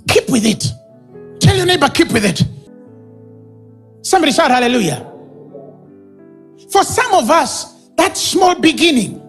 [0.08, 0.72] Keep with it.
[1.38, 2.42] Tell your neighbor, keep with it.
[4.02, 5.06] Somebody shout hallelujah.
[6.70, 9.23] For some of us, that small beginning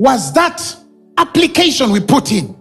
[0.00, 0.76] was that
[1.18, 2.56] application we put in.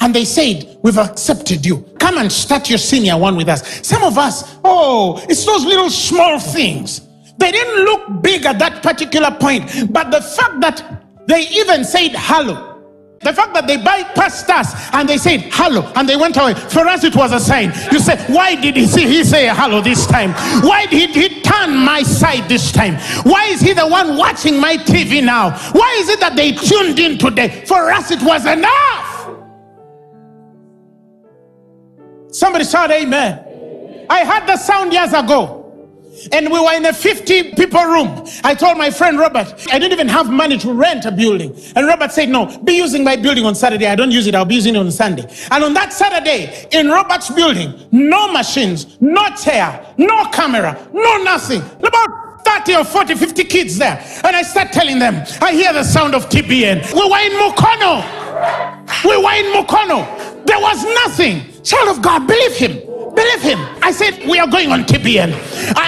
[0.00, 1.78] And they said, We've accepted you.
[1.98, 3.84] Come and start your senior one with us.
[3.84, 7.00] Some of us, oh, it's those little small things.
[7.38, 12.12] They didn't look big at that particular point, but the fact that they even said
[12.14, 12.65] hello,
[13.20, 16.86] the fact that they bypassed us and they said hello and they went away, for
[16.86, 17.72] us it was a sign.
[17.90, 20.32] You say, why did he say, he say hello this time?
[20.62, 22.96] Why did he turn my side this time?
[23.24, 25.56] Why is he the one watching my TV now?
[25.72, 27.64] Why is it that they tuned in today?
[27.66, 29.14] For us it was enough.
[32.30, 34.06] Somebody shout amen.
[34.10, 35.65] I heard the sound years ago
[36.32, 38.26] and we were in a 50 people room.
[38.44, 41.54] I told my friend Robert, I didn't even have money to rent a building.
[41.74, 43.86] And Robert said, No, be using my building on Saturday.
[43.86, 45.28] I don't use it, I'll be using it on Sunday.
[45.50, 51.62] And on that Saturday, in Robert's building, no machines, no chair, no camera, no nothing.
[51.80, 53.98] About 30 or 40, 50 kids there.
[54.24, 56.92] And I start telling them, I hear the sound of TBN.
[56.94, 58.04] We were in Mukono.
[59.04, 60.46] We were in Mukono.
[60.46, 61.62] There was nothing.
[61.64, 62.95] Child of God, believe him.
[63.16, 63.58] Believe him.
[63.82, 65.32] I said, We are going on TBN.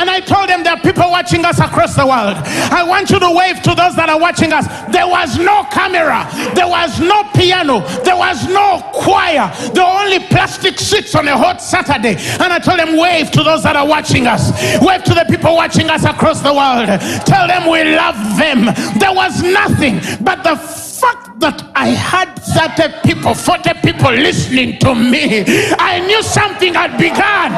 [0.00, 2.40] And I told them there are people watching us across the world.
[2.72, 4.66] I want you to wave to those that are watching us.
[4.90, 6.24] There was no camera,
[6.54, 9.52] there was no piano, there was no choir.
[9.74, 12.16] There were only plastic seats on a hot Saturday.
[12.40, 14.48] And I told them, Wave to those that are watching us.
[14.80, 16.88] Wave to the people watching us across the world.
[17.28, 18.72] Tell them we love them.
[18.98, 20.56] There was nothing but the
[21.00, 25.44] fact that I had 30 people, 40 people listening to me,
[25.78, 27.52] I knew something had begun.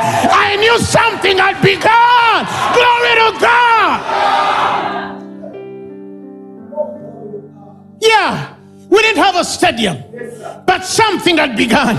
[0.47, 2.47] I knew something had begun.
[2.77, 4.01] Glory to God.
[8.01, 8.57] Yeah.
[8.91, 9.99] We didn't have a stadium,
[10.67, 11.97] but something had begun.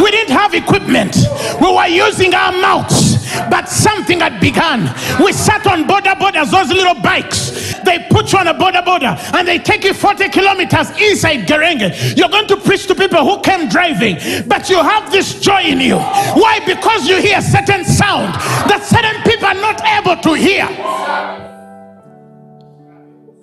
[0.00, 1.16] We didn't have equipment.
[1.60, 3.17] We were using our mouths,
[3.50, 4.82] but something had begun.
[5.24, 7.74] We sat on boda bodas, those little bikes.
[7.84, 12.16] They put you on a border boda and they take you 40 kilometers inside Gerenge.
[12.16, 14.16] You're going to preach to people who came driving,
[14.46, 15.96] but you have this joy in you.
[15.96, 16.60] Why?
[16.66, 18.34] Because you hear certain sound
[18.68, 20.66] that certain people are not able to hear.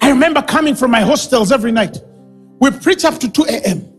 [0.01, 1.97] I remember coming from my hostels every night.
[2.59, 3.91] We preach up to 2 a.m.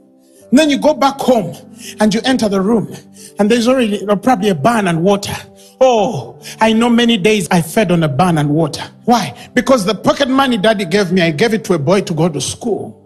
[0.53, 1.57] Then you go back home
[1.99, 2.95] and you enter the room
[3.39, 5.35] and there's already probably a barn and water.
[5.81, 8.83] Oh, I know many days I fed on a barn and water.
[9.05, 9.37] Why?
[9.55, 12.29] Because the pocket money daddy gave me, I gave it to a boy to go
[12.29, 13.03] to school.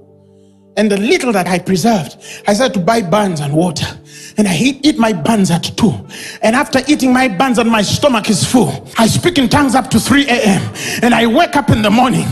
[0.77, 2.17] And the little that I preserved,
[2.47, 3.87] I started to buy buns and water.
[4.39, 6.07] And I eat, eat my buns at 2.
[6.43, 9.91] And after eating my buns and my stomach is full, I speak in tongues up
[9.91, 10.73] to 3 a.m.
[11.03, 12.27] And I wake up in the morning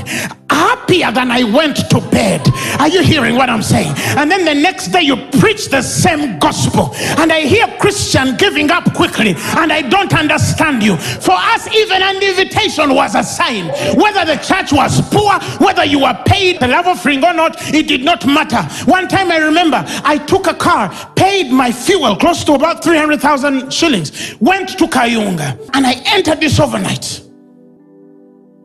[0.59, 2.43] happier than I went to bed.
[2.81, 3.93] Are you hearing what I'm saying?
[4.19, 6.91] And then the next day you preach the same gospel.
[7.19, 9.35] And I hear Christian giving up quickly.
[9.57, 10.97] And I don't understand you.
[10.97, 13.67] For us, even an invitation was a sign.
[13.97, 17.87] Whether the church was poor, whether you were paid the love offering or not, it
[17.87, 18.63] did not matter.
[18.91, 23.73] One time I remember I took a car, paid my fuel close to about 300,000
[23.73, 27.23] shillings, went to Kayunga, and I entered this overnight.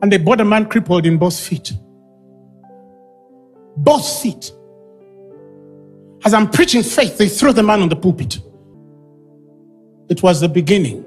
[0.02, 1.72] And they brought a man crippled in both feet.
[3.76, 4.52] Both feet.
[6.24, 8.38] As I'm preaching faith, they throw the man on the pulpit.
[10.08, 11.04] It was the beginning.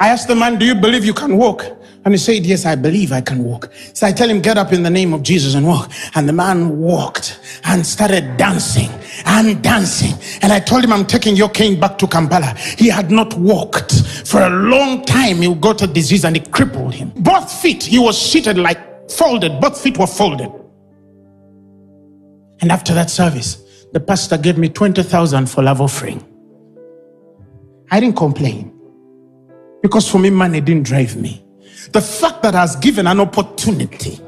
[0.00, 1.64] I asked the man, Do you believe you can walk?
[2.04, 3.70] And he said, Yes, I believe I can walk.
[3.92, 5.90] So I tell him, Get up in the name of Jesus and walk.
[6.14, 8.90] And the man walked and started dancing
[9.24, 10.14] and dancing.
[10.42, 12.54] And I told him, I'm taking your cane back to Kampala.
[12.76, 15.36] He had not walked for a long time.
[15.36, 17.12] He got a disease and it crippled him.
[17.16, 20.50] Both feet, he was seated like folded, both feet were folded.
[22.60, 26.24] And after that service, the pastor gave me 20,000 for love offering.
[27.90, 28.72] I didn't complain
[29.82, 31.44] because for me, money didn't drive me.
[31.92, 34.18] The fact that I was given an opportunity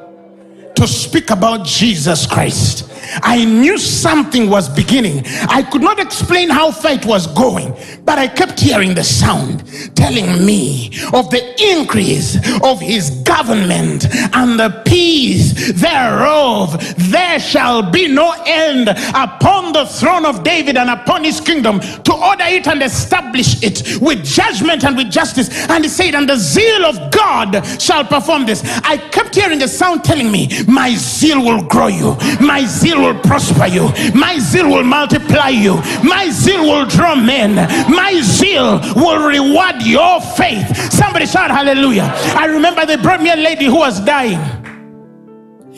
[0.75, 2.91] to speak about Jesus Christ
[3.23, 5.23] I knew something was beginning.
[5.49, 9.65] I could not explain how far it was going, but I kept hearing the sound
[9.97, 11.43] telling me of the
[11.73, 16.83] increase of his government and the peace thereof.
[17.11, 22.15] There shall be no end upon the throne of David and upon his kingdom to
[22.15, 25.49] order it and establish it with judgment and with justice.
[25.69, 28.63] And he said, And the zeal of God shall perform this.
[28.85, 33.13] I kept hearing the sound telling me, My zeal will grow you, my zeal zeal
[33.13, 33.89] will prosper you.
[34.15, 35.77] My zeal will multiply you.
[36.03, 37.55] My zeal will draw men.
[37.91, 40.93] My zeal will reward your faith.
[40.93, 42.11] Somebody shout hallelujah.
[42.37, 44.39] I remember they brought me a lady who was dying.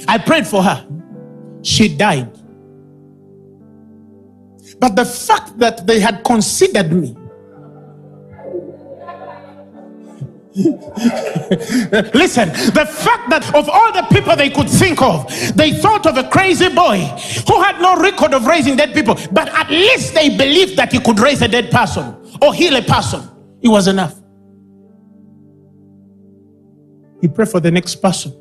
[0.07, 0.87] I prayed for her.
[1.63, 2.31] She died.
[4.81, 7.17] But the fact that they had considered me
[12.15, 16.17] Listen, the fact that of all the people they could think of, they thought of
[16.17, 16.99] a crazy boy
[17.47, 20.99] who had no record of raising dead people, but at least they believed that he
[20.99, 23.23] could raise a dead person or heal a person.
[23.63, 24.17] It was enough.
[27.23, 28.33] You pray for the next person.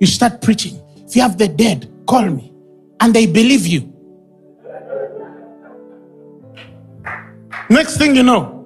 [0.00, 0.78] You start preaching.
[0.96, 2.52] If you have the dead, call me.
[3.00, 3.94] And they believe you.
[7.70, 8.57] Next thing you know,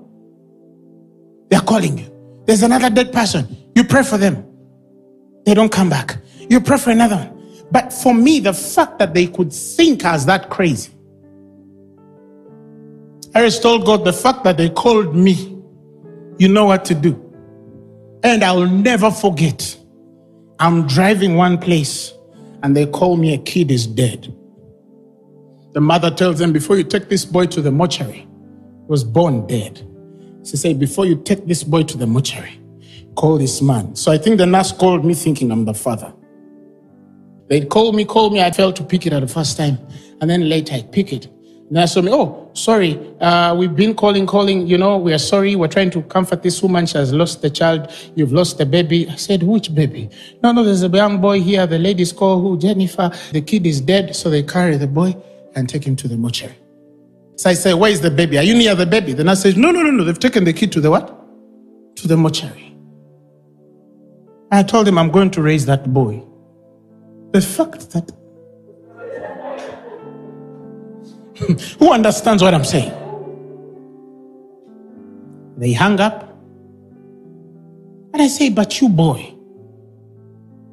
[1.53, 2.43] they're calling you.
[2.47, 3.47] There's another dead person.
[3.75, 4.43] You pray for them.
[5.45, 6.17] They don't come back.
[6.49, 7.67] You pray for another one.
[7.71, 10.91] But for me, the fact that they could think as that crazy.
[13.35, 15.63] I just told God the fact that they called me,
[16.39, 17.23] you know what to do.
[18.25, 19.79] And I will never forget.
[20.59, 22.15] I'm driving one place
[22.63, 24.35] and they call me a kid is dead.
[25.75, 29.47] The mother tells them, before you take this boy to the mortuary, he was born
[29.47, 29.87] dead.
[30.45, 32.61] She said, Before you take this boy to the mortuary,
[33.15, 33.95] call this man.
[33.95, 36.13] So I think the nurse called me thinking I'm the father.
[37.49, 38.41] They called me, called me.
[38.41, 39.79] I failed to pick it at the first time.
[40.21, 41.29] And then later I pick it.
[41.69, 45.19] And I saw me, oh, sorry, uh, we've been calling, calling, you know, we are
[45.19, 45.57] sorry.
[45.57, 46.87] We're trying to comfort this woman.
[46.87, 47.91] She has lost the child.
[48.15, 49.09] You've lost the baby.
[49.09, 50.11] I said, which baby?
[50.43, 51.67] No, no, there's a young boy here.
[51.67, 52.59] The lady's call who?
[52.59, 53.11] Jennifer.
[53.33, 54.15] The kid is dead.
[54.15, 55.17] So they carry the boy
[55.55, 56.57] and take him to the mortuary.
[57.43, 58.39] So I say, where is the baby?
[58.39, 59.15] Are you near the baby?
[59.15, 60.05] The nurse says, no, no, no, no.
[60.05, 61.09] They've taken the kid to the what?
[61.97, 62.77] To the mortuary.
[64.53, 66.23] I told him I'm going to raise that boy.
[67.33, 68.13] The fact that
[71.81, 72.93] Who understands what I'm saying?
[75.57, 76.39] They hung up.
[78.13, 79.35] And I say, But you, boy.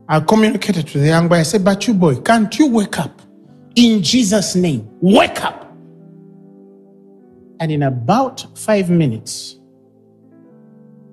[0.07, 1.38] I communicated to the young boy.
[1.38, 3.24] I said, But you, boy, can't you wake up?
[3.76, 5.59] In Jesus' name, wake up.
[7.60, 9.57] And in about five minutes,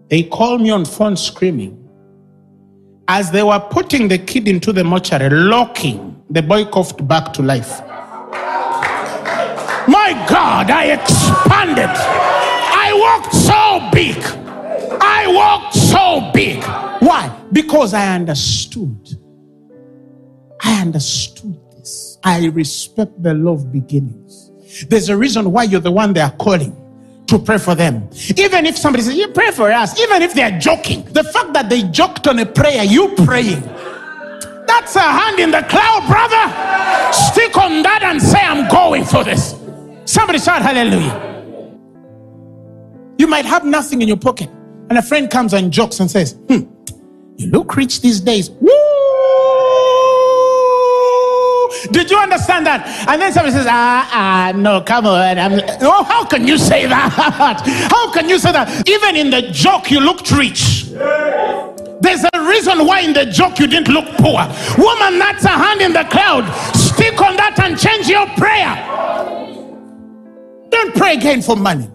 [0.09, 1.83] they called me on phone screaming.
[3.09, 7.43] As they were putting the kid into the mortuary, locking, the boy coughed back to
[7.43, 7.81] life.
[9.89, 11.91] My God, I expanded.
[12.79, 14.17] I walked so big.
[15.01, 16.63] I walked so big.
[17.01, 17.29] Why?
[17.53, 19.19] Because I understood.
[20.61, 22.19] I understood this.
[22.25, 24.26] I respect the love beginnings.
[24.85, 26.75] There's a reason why you're the one they are calling
[27.27, 28.09] to pray for them.
[28.37, 31.69] Even if somebody says, You pray for us, even if they're joking, the fact that
[31.69, 33.61] they joked on a prayer, you praying,
[34.67, 37.13] that's a hand in the cloud, brother.
[37.13, 39.55] Stick on that and say, I'm going for this.
[40.05, 41.23] Somebody shout hallelujah.
[43.19, 44.51] You might have nothing in your pocket,
[44.91, 46.63] and a friend comes and jokes and says, Hmm,
[47.37, 48.51] you look rich these days.
[48.51, 48.86] Woo!
[51.93, 52.87] Did you understand that?
[53.09, 55.39] And then somebody says, Ah, ah, no, come on.
[55.39, 57.13] I'm, oh, how can you say that?
[57.91, 58.89] How can you say that?
[58.89, 60.87] Even in the joke, you looked rich.
[62.01, 64.41] There's a reason why in the joke you didn't look poor.
[64.79, 66.45] Woman, that's a hand in the cloud.
[66.75, 68.75] Stick on that and change your prayer.
[70.71, 71.91] Don't pray again for money.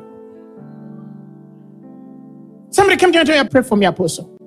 [2.72, 4.38] Somebody came to me and pray for me, apostle.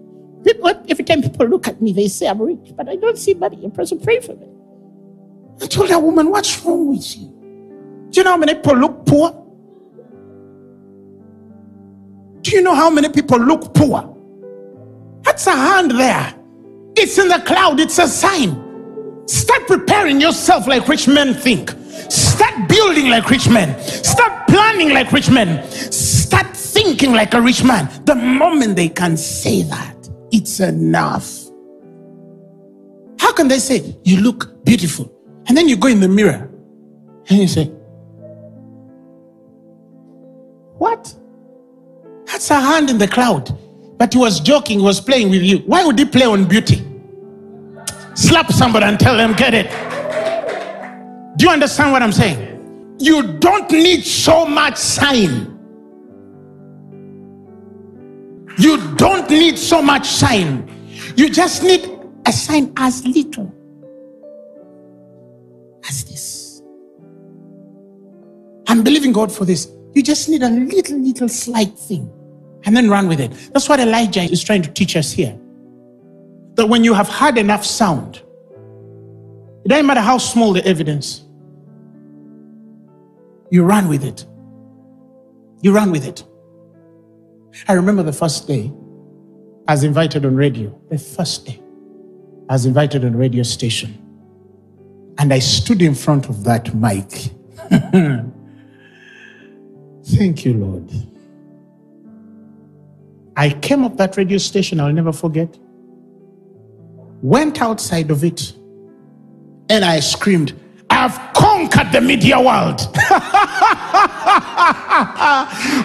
[0.44, 3.34] People, every time people look at me, they say I'm rich, but I don't see
[3.34, 3.64] money.
[3.64, 4.53] Apostle, pray for me.
[5.62, 7.28] I told that woman, what's wrong with you?
[8.10, 9.40] Do you know how many people look poor?
[12.42, 14.14] Do you know how many people look poor?
[15.22, 16.34] That's a hand there.
[16.96, 18.60] It's in the cloud, it's a sign.
[19.26, 21.74] Start preparing yourself like rich men think.
[22.10, 23.78] Start building like rich men.
[23.80, 25.64] Start planning like rich men.
[25.70, 27.88] Start thinking like a rich man.
[28.04, 29.96] The moment they can say that,
[30.30, 31.44] it's enough.
[33.18, 35.13] How can they say, You look beautiful?
[35.46, 36.50] And then you go in the mirror
[37.28, 37.66] and you say,
[40.78, 41.14] What?
[42.26, 43.56] That's a hand in the cloud.
[43.98, 45.58] But he was joking, he was playing with you.
[45.58, 46.82] Why would he play on beauty?
[48.14, 49.70] Slap somebody and tell them, Get it.
[51.36, 52.96] Do you understand what I'm saying?
[52.98, 55.50] You don't need so much sign.
[58.56, 60.70] You don't need so much sign.
[61.16, 61.90] You just need
[62.26, 63.52] a sign as little
[65.88, 66.62] as this.
[68.68, 69.70] I'm believing God for this.
[69.94, 72.10] You just need a little, little slight thing
[72.64, 73.30] and then run with it.
[73.52, 75.38] That's what Elijah is trying to teach us here.
[76.54, 78.22] That when you have had enough sound,
[79.64, 81.24] it doesn't matter how small the evidence,
[83.50, 84.26] you run with it.
[85.62, 86.24] You run with it.
[87.68, 88.72] I remember the first day
[89.68, 90.78] I was invited on radio.
[90.90, 91.62] The first day
[92.48, 94.03] I was invited on radio station.
[95.18, 97.30] And I stood in front of that mic.
[100.06, 100.90] Thank you, Lord.
[103.36, 105.58] I came up that radio station, I'll never forget.
[107.22, 108.52] Went outside of it,
[109.68, 110.60] and I screamed,
[110.90, 112.80] I've conquered the media world.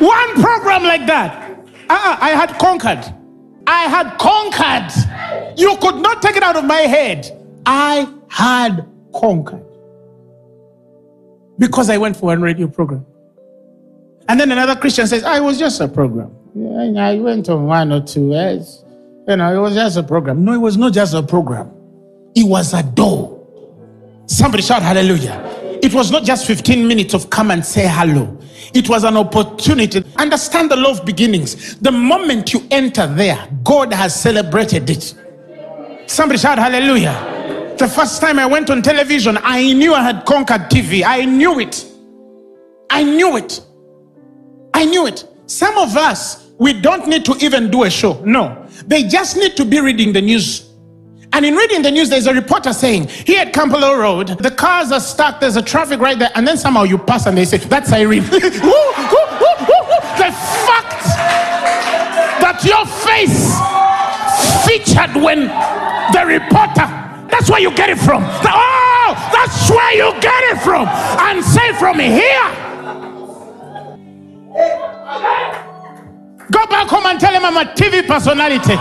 [0.01, 1.49] One program like that.
[1.89, 3.03] Uh-uh, I had conquered.
[3.65, 4.91] I had conquered.
[5.57, 7.35] You could not take it out of my head.
[7.65, 9.65] I had conquered.
[11.57, 13.05] Because I went for one radio program.
[14.27, 16.35] And then another Christian says, ah, I was just a program.
[16.55, 18.33] Yeah, I went on one or two.
[18.33, 18.53] Eh?
[18.53, 18.83] Yes.
[19.27, 20.43] You know, it was just a program.
[20.43, 21.71] No, it was not just a program.
[22.35, 23.35] It was a door.
[24.25, 25.43] Somebody shout hallelujah.
[25.81, 28.37] It was not just 15 minutes of come and say hello.
[28.73, 30.03] It was an opportunity.
[30.17, 31.75] Understand the law of beginnings.
[31.77, 35.15] The moment you enter there, God has celebrated it.
[36.07, 37.38] Somebody shout hallelujah.
[37.79, 41.03] The first time I went on television, I knew I had conquered TV.
[41.05, 41.85] I knew it.
[42.89, 43.61] I knew it.
[44.73, 45.25] I knew it.
[45.47, 48.21] Some of us, we don't need to even do a show.
[48.25, 48.67] No.
[48.85, 50.69] They just need to be reading the news
[51.33, 54.91] And in reading the news, there's a reporter saying, here at Kampala Road, the cars
[54.91, 57.57] are stuck, there's a traffic right there, and then somehow you pass and they say,
[57.57, 58.23] that's Irene.
[58.23, 58.39] the
[60.67, 61.03] fact
[62.41, 63.55] that your face
[64.65, 65.47] featured when
[66.13, 68.23] the reporter, that's where you get it from.
[68.23, 70.87] Oh, that's where you get it from.
[70.87, 72.69] And say from here.
[76.51, 78.73] Go back home and tell him I'm a TV personality.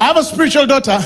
[0.00, 0.98] I have a spiritual daughter.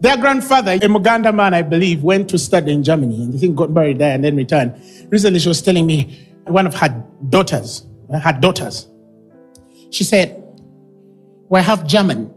[0.00, 3.70] Their grandfather, a Muganda man, I believe, went to study in Germany and think got
[3.70, 4.74] married there and then returned.
[5.10, 8.88] Recently, she was telling me one of her daughters, her daughters,
[9.90, 10.42] she said,
[11.48, 12.32] We're half German.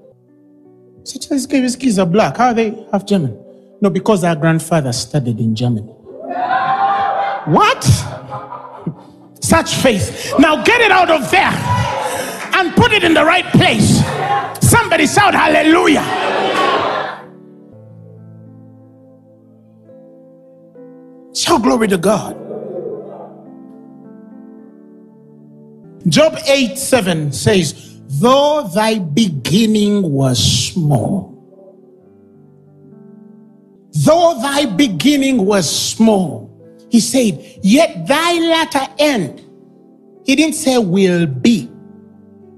[1.03, 2.37] Said, These kids- kids are black.
[2.37, 3.37] How are they half German?
[3.81, 5.91] No, because our grandfather studied in Germany.
[7.47, 7.83] What?
[9.41, 10.33] Such faith.
[10.37, 11.51] Now get it out of there
[12.53, 14.03] and put it in the right place.
[14.61, 16.03] Somebody shout hallelujah.
[21.33, 22.35] Shout glory to God.
[26.07, 31.29] Job 8 7 says, Though thy beginning was small,
[33.93, 36.49] though thy beginning was small,
[36.89, 39.45] he said, Yet thy latter end,
[40.25, 41.69] he didn't say will be,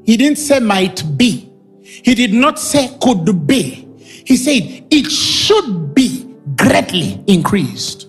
[0.05, 3.85] he didn't say might be, he did not say could be,
[4.25, 8.07] he said, It should be greatly increased.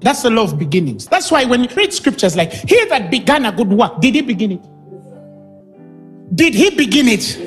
[0.00, 1.06] That's the law of beginnings.
[1.06, 4.20] That's why when you read scriptures like, He that began a good work, did he
[4.20, 4.66] begin it?
[6.34, 7.38] Did he begin it?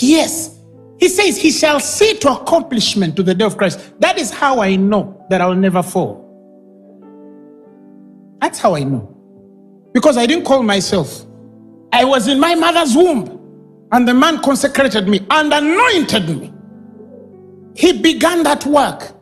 [0.00, 0.58] Yes.
[0.98, 4.00] He says, He shall see to accomplishment to the day of Christ.
[4.00, 6.22] That is how I know that I'll never fall.
[8.40, 9.08] That's how I know.
[9.92, 11.26] Because I didn't call myself.
[11.92, 16.52] I was in my mother's womb, and the man consecrated me and anointed me.
[17.74, 19.12] He began that work.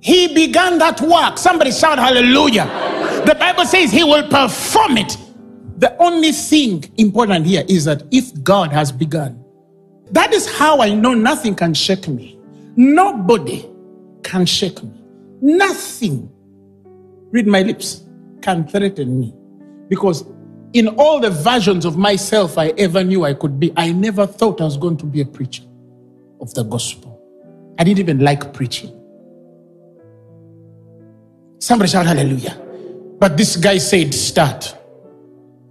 [0.00, 1.38] He began that work.
[1.38, 2.64] Somebody shout hallelujah.
[3.26, 5.16] The Bible says he will perform it.
[5.84, 9.44] The only thing important here is that if God has begun,
[10.12, 12.38] that is how I know nothing can shake me.
[12.74, 13.68] Nobody
[14.22, 15.04] can shake me.
[15.42, 16.32] Nothing,
[17.32, 18.02] read my lips,
[18.40, 19.34] can threaten me.
[19.90, 20.24] Because
[20.72, 24.62] in all the versions of myself I ever knew I could be, I never thought
[24.62, 25.64] I was going to be a preacher
[26.40, 27.20] of the gospel.
[27.78, 28.98] I didn't even like preaching.
[31.58, 32.58] Somebody shout hallelujah.
[33.18, 34.78] But this guy said, start.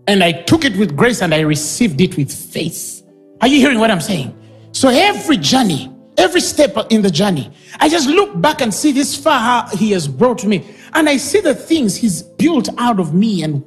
[0.07, 3.03] And I took it with grace and I received it with faith.
[3.41, 4.37] Are you hearing what I'm saying?
[4.71, 9.15] So every journey, every step in the journey, I just look back and see this
[9.15, 10.65] far how he has brought me.
[10.93, 13.63] And I see the things he's built out of me and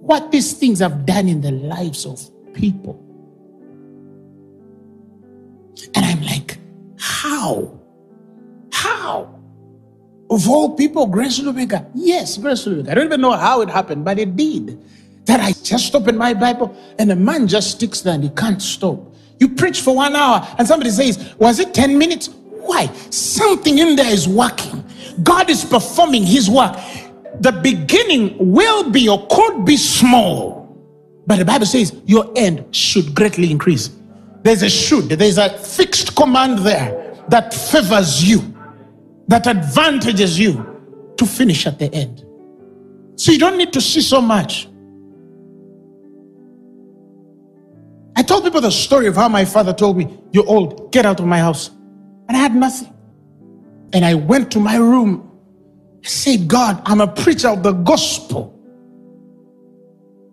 [0.00, 2.20] what these things have done in the lives of
[2.54, 3.02] people.
[5.94, 6.58] And I'm like,
[6.98, 7.78] how?
[8.72, 9.34] How?
[10.30, 11.88] Of all people, Grace Lubega.
[11.94, 12.90] Yes, Grace Lubega.
[12.90, 14.82] I don't even know how it happened, but it did.
[15.26, 18.62] That I just open my Bible and a man just sticks there and he can't
[18.62, 18.98] stop.
[19.38, 22.28] You preach for one hour and somebody says, Was it 10 minutes?
[22.28, 22.86] Why?
[23.10, 24.84] Something in there is working.
[25.22, 26.76] God is performing his work.
[27.40, 30.66] The beginning will be or could be small,
[31.26, 33.90] but the Bible says your end should greatly increase.
[34.42, 38.56] There's a should, there's a fixed command there that favors you
[39.28, 42.24] that advantages you to finish at the end.
[43.16, 44.68] So you don't need to see so much.
[48.26, 51.26] Told people the story of how my father told me, You're old, get out of
[51.26, 51.70] my house.
[52.28, 52.92] And I had nothing.
[53.92, 55.30] And I went to my room.
[56.04, 58.52] I said, God, I'm a preacher of the gospel.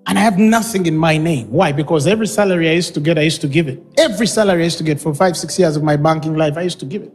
[0.05, 1.49] And I have nothing in my name.
[1.49, 1.71] Why?
[1.71, 3.81] Because every salary I used to get, I used to give it.
[3.97, 6.61] Every salary I used to get for five, six years of my banking life, I
[6.63, 7.13] used to give it.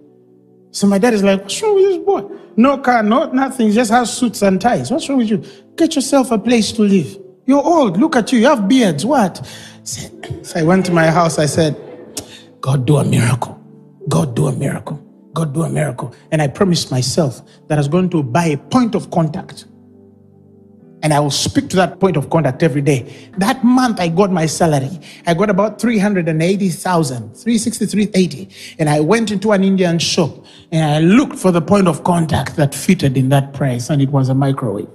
[0.70, 2.24] So my dad is like, What's wrong with this boy?
[2.56, 4.90] No car, no nothing, just has suits and ties.
[4.90, 5.44] What's wrong with you?
[5.76, 7.18] Get yourself a place to live.
[7.46, 7.98] You're old.
[7.98, 8.40] Look at you.
[8.40, 9.06] You have beards.
[9.06, 9.46] What?
[9.88, 11.38] So I went to my house.
[11.38, 11.74] I said,
[12.60, 13.58] God, do a miracle.
[14.08, 15.02] God, do a miracle.
[15.32, 16.14] God, do a miracle.
[16.30, 19.64] And I promised myself that I was going to buy a point of contact.
[21.02, 23.30] And I will speak to that point of contact every day.
[23.38, 25.00] That month, I got my salary.
[25.26, 28.76] I got about 380,000, 363.80.
[28.80, 32.56] And I went into an Indian shop and I looked for the point of contact
[32.56, 33.90] that fitted in that price.
[33.90, 34.88] And it was a microwave.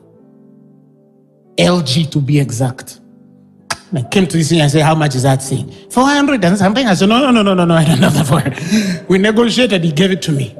[1.57, 2.99] LG to be exact.
[3.95, 5.69] I came to this thing and said, How much is that thing?
[5.91, 6.87] 400 and something.
[6.87, 9.83] I said, No, no, no, no, no, no, I don't know that for We negotiated,
[9.83, 10.57] he gave it to me.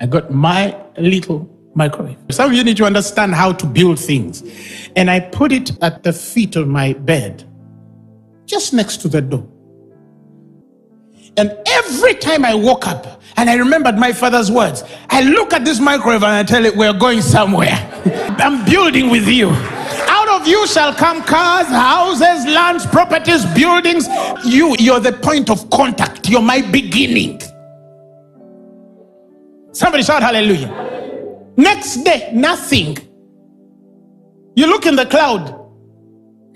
[0.00, 2.18] I got my little microwave.
[2.30, 4.42] Some of you need to understand how to build things.
[4.96, 7.44] And I put it at the feet of my bed,
[8.46, 9.46] just next to the door.
[11.36, 15.64] And every time I woke up and I remembered my father's words, I look at
[15.64, 17.78] this microwave and I tell it, We're going somewhere.
[18.40, 19.50] I'm building with you.
[20.50, 24.08] You shall come cars, houses, lands, properties, buildings.
[24.44, 26.28] You, you're the point of contact.
[26.28, 27.40] You're my beginning.
[29.70, 30.68] Somebody shout hallelujah.
[31.56, 32.98] Next day, nothing.
[34.56, 35.56] You look in the cloud,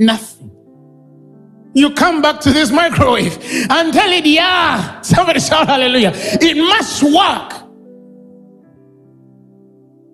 [0.01, 0.51] nothing.
[1.75, 3.39] You come back to this microwave
[3.71, 5.01] and tell it, yeah.
[5.03, 6.11] Somebody shout hallelujah.
[6.15, 7.63] It must work.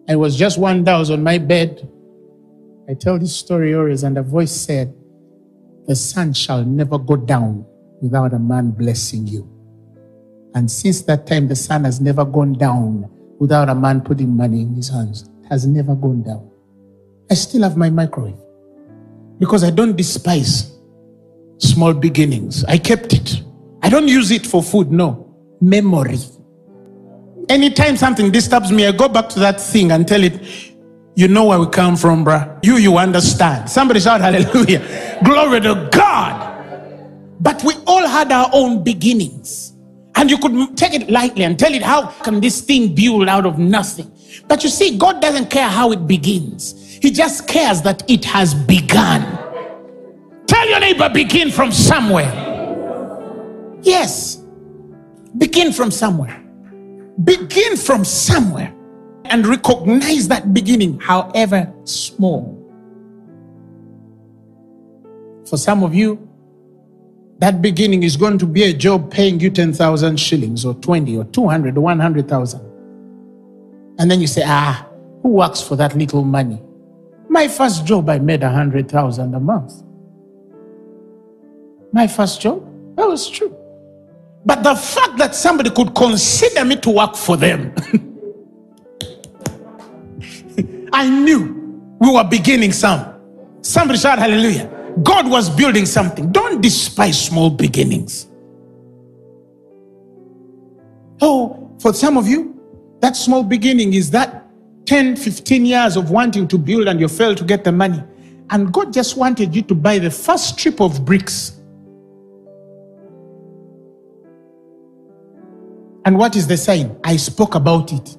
[0.06, 1.88] I was just one day, I was on my bed.
[2.90, 4.92] I tell this story always, and a voice said,
[5.86, 7.64] The sun shall never go down
[8.02, 9.48] without a man blessing you.
[10.56, 14.62] And since that time, the sun has never gone down without a man putting money
[14.62, 15.30] in his hands.
[15.44, 16.50] It has never gone down.
[17.30, 18.34] I still have my microwave
[19.38, 20.76] because I don't despise
[21.58, 22.64] small beginnings.
[22.64, 23.40] I kept it.
[23.82, 25.32] I don't use it for food, no.
[25.60, 26.18] Memory.
[27.48, 30.42] Anytime something disturbs me, I go back to that thing and tell it,
[31.20, 32.58] you know where we come from, bruh.
[32.64, 33.68] You, you understand.
[33.68, 35.18] Somebody shout hallelujah.
[35.24, 36.46] Glory to God.
[37.40, 39.74] But we all had our own beginnings.
[40.14, 43.44] And you could take it lightly and tell it, how can this thing build out
[43.44, 44.10] of nothing?
[44.48, 46.72] But you see, God doesn't care how it begins.
[47.02, 49.20] He just cares that it has begun.
[50.46, 52.32] Tell your neighbor, begin from somewhere.
[53.82, 54.36] Yes.
[55.36, 56.42] Begin from somewhere.
[57.22, 58.74] Begin from somewhere
[59.30, 62.56] and recognize that beginning, however small.
[65.48, 66.28] For some of you,
[67.38, 71.24] that beginning is going to be a job paying you 10,000 shillings or 20 or
[71.24, 72.60] 200 or 100,000.
[73.98, 74.86] And then you say, ah,
[75.22, 76.60] who works for that little money?
[77.28, 79.72] My first job, I made 100,000 a month.
[81.92, 82.62] My first job,
[82.96, 83.56] that was true.
[84.44, 87.74] But the fact that somebody could consider me to work for them,
[90.92, 93.14] I knew we were beginning some.
[93.62, 94.70] Somebody shout hallelujah.
[95.02, 96.32] God was building something.
[96.32, 98.28] Don't despise small beginnings.
[101.20, 102.58] Oh, for some of you,
[103.00, 104.46] that small beginning is that
[104.86, 108.02] 10, 15 years of wanting to build and you failed to get the money.
[108.50, 111.60] And God just wanted you to buy the first strip of bricks
[116.04, 116.98] And what is the sign?
[117.04, 118.16] I spoke about it.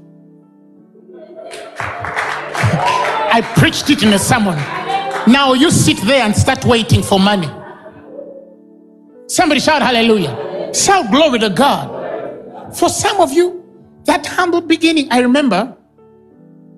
[3.33, 4.55] I preached it in a sermon.
[5.25, 7.49] Now you sit there and start waiting for money.
[9.27, 10.73] Somebody shout hallelujah.
[10.73, 12.75] Shout glory to God.
[12.75, 13.63] For some of you,
[14.05, 15.77] that humble beginning, I remember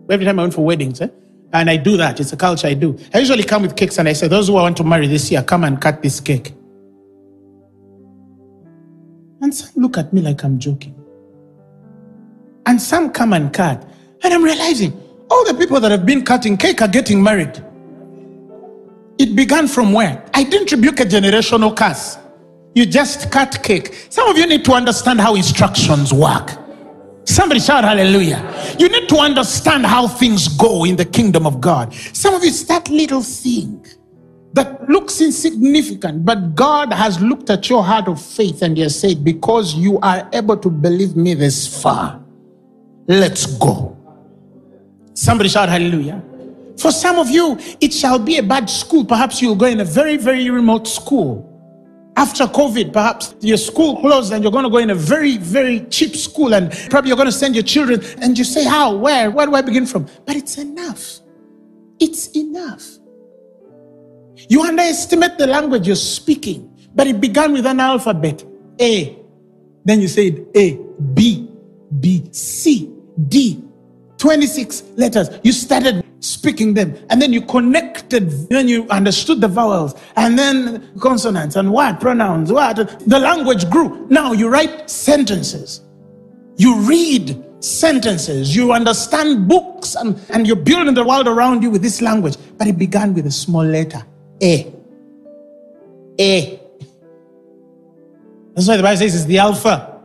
[0.10, 1.08] every time I went for weddings, eh?
[1.54, 2.20] and I do that.
[2.20, 3.00] It's a culture I do.
[3.14, 5.32] I usually come with cakes and I say, Those who I want to marry this
[5.32, 6.54] year, come and cut this cake.
[9.42, 10.96] And some look at me like I'm joking.
[12.66, 13.88] And some come and cut.
[14.24, 15.00] And I'm realizing
[15.34, 17.64] all the people that have been cutting cake are getting married.
[19.18, 20.24] It began from where?
[20.34, 22.18] I didn't rebuke a generational curse.
[22.76, 24.08] You just cut cake.
[24.10, 26.52] Some of you need to understand how instructions work.
[27.26, 28.42] Somebody shout hallelujah.
[28.78, 31.94] You need to understand how things go in the kingdom of God.
[31.94, 33.86] Some of you, it's that little thing
[34.54, 39.00] that looks insignificant, but God has looked at your heart of faith and He has
[39.00, 42.22] said, Because you are able to believe me this far,
[43.08, 43.98] let's go.
[45.24, 46.22] Somebody shout hallelujah.
[46.78, 49.06] For some of you, it shall be a bad school.
[49.06, 51.50] Perhaps you'll go in a very, very remote school.
[52.18, 55.86] After COVID, perhaps your school closed and you're going to go in a very, very
[55.86, 58.98] cheap school and probably you're going to send your children and you say, How?
[58.98, 59.32] Where?
[59.32, 60.08] Where do I begin from?
[60.26, 61.22] But it's enough.
[62.02, 62.84] It's enough.
[64.50, 68.44] You underestimate the language you're speaking, but it began with an alphabet
[68.82, 69.18] A.
[69.86, 70.78] Then you said A,
[71.14, 71.50] B,
[71.98, 72.92] B, C,
[73.30, 73.64] D.
[74.24, 75.30] 26 letters.
[75.44, 80.98] You started speaking them, and then you connected, then you understood the vowels, and then
[80.98, 84.08] consonants, and what pronouns, what the language grew.
[84.10, 85.82] Now you write sentences,
[86.56, 91.82] you read sentences, you understand books, and, and you're building the world around you with
[91.82, 92.38] this language.
[92.58, 94.06] But it began with a small letter
[94.42, 94.74] A.
[96.18, 96.62] A.
[98.54, 100.02] That's why the Bible says it's the Alpha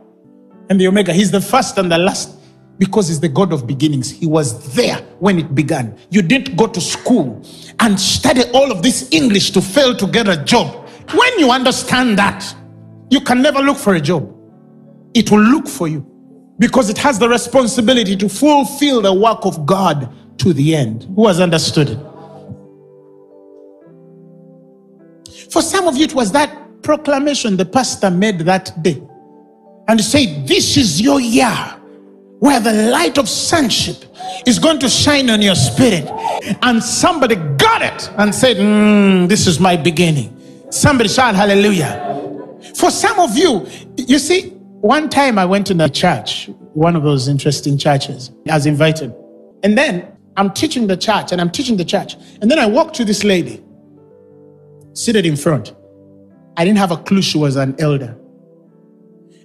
[0.69, 1.13] and the Omega.
[1.13, 2.38] He's the first and the last
[2.79, 4.09] because he's the God of beginnings.
[4.09, 5.95] He was there when it began.
[6.09, 7.45] You didn't go to school
[7.79, 10.87] and study all of this English to fail to get a job.
[11.11, 12.55] When you understand that,
[13.11, 14.35] you can never look for a job,
[15.13, 16.09] it will look for you.
[16.59, 21.05] because it has the responsibility to fulfill the work of God to the end.
[21.15, 21.99] Who has understood it?
[25.49, 29.01] For some of you, it was that proclamation the pastor made that day
[29.87, 31.78] and said, This is your year
[32.39, 34.05] where the light of sonship
[34.45, 36.09] is going to shine on your spirit.
[36.61, 40.35] And somebody got it and said, mm, This is my beginning.
[40.71, 42.05] Somebody shout hallelujah.
[42.75, 43.67] For some of you,
[43.97, 44.49] you see,
[44.81, 48.31] one time I went to a church, one of those interesting churches.
[48.49, 49.13] I was invited.
[49.63, 52.15] And then I'm teaching the church and I'm teaching the church.
[52.41, 53.61] And then I walked to this lady
[54.93, 55.75] seated in front.
[56.57, 58.18] I didn't have a clue she was an elder.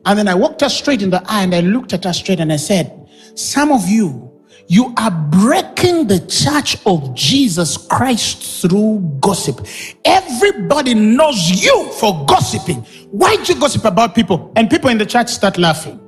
[0.06, 2.40] And then I walked her straight in the eye and I looked at her straight
[2.40, 4.30] and I said, Some of you,
[4.66, 9.66] you are breaking the church of Jesus Christ through gossip.
[10.04, 12.82] Everybody knows you for gossiping.
[13.10, 14.52] Why do you gossip about people?
[14.56, 16.00] And people in the church start laughing.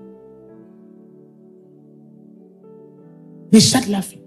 [3.51, 4.23] They start laughing.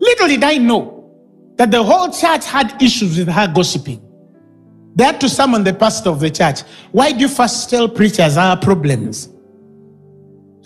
[0.00, 1.10] Little did I know
[1.56, 4.03] that the whole church had issues with her gossiping.
[4.94, 6.60] They had to summon the pastor of the church.
[6.92, 9.28] Why do you first tell preachers our problems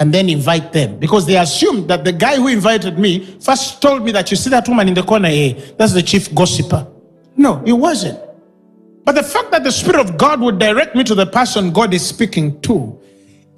[0.00, 0.98] and then invite them?
[0.98, 4.50] Because they assumed that the guy who invited me first told me that you see
[4.50, 6.86] that woman in the corner, hey, that's the chief gossiper.
[7.36, 8.20] No, it wasn't.
[9.04, 11.94] But the fact that the Spirit of God would direct me to the person God
[11.94, 12.97] is speaking to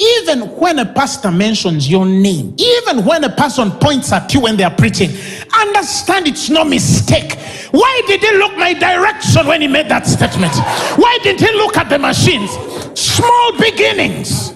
[0.01, 4.57] even when a pastor mentions your name, even when a person points at you when
[4.57, 5.11] they are preaching,
[5.55, 7.38] understand it's no mistake.
[7.70, 10.55] Why did he look my direction when he made that statement?
[10.98, 12.51] Why didn't he look at the machines?
[12.98, 14.55] Small beginnings.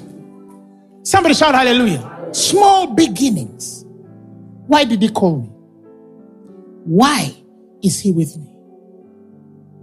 [1.02, 2.28] Somebody shout hallelujah.
[2.32, 3.84] Small beginnings.
[4.66, 5.48] Why did he call me?
[6.86, 7.34] Why
[7.82, 8.46] is he with me?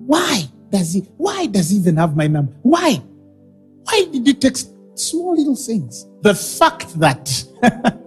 [0.07, 2.53] Why does he why does he even have my number?
[2.63, 2.99] Why?
[3.83, 6.05] Why did he text Small little things.
[6.21, 7.27] The fact that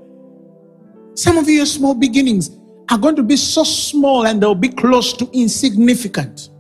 [1.15, 2.51] some of your small beginnings
[2.91, 6.51] are going to be so small and they'll be close to insignificant.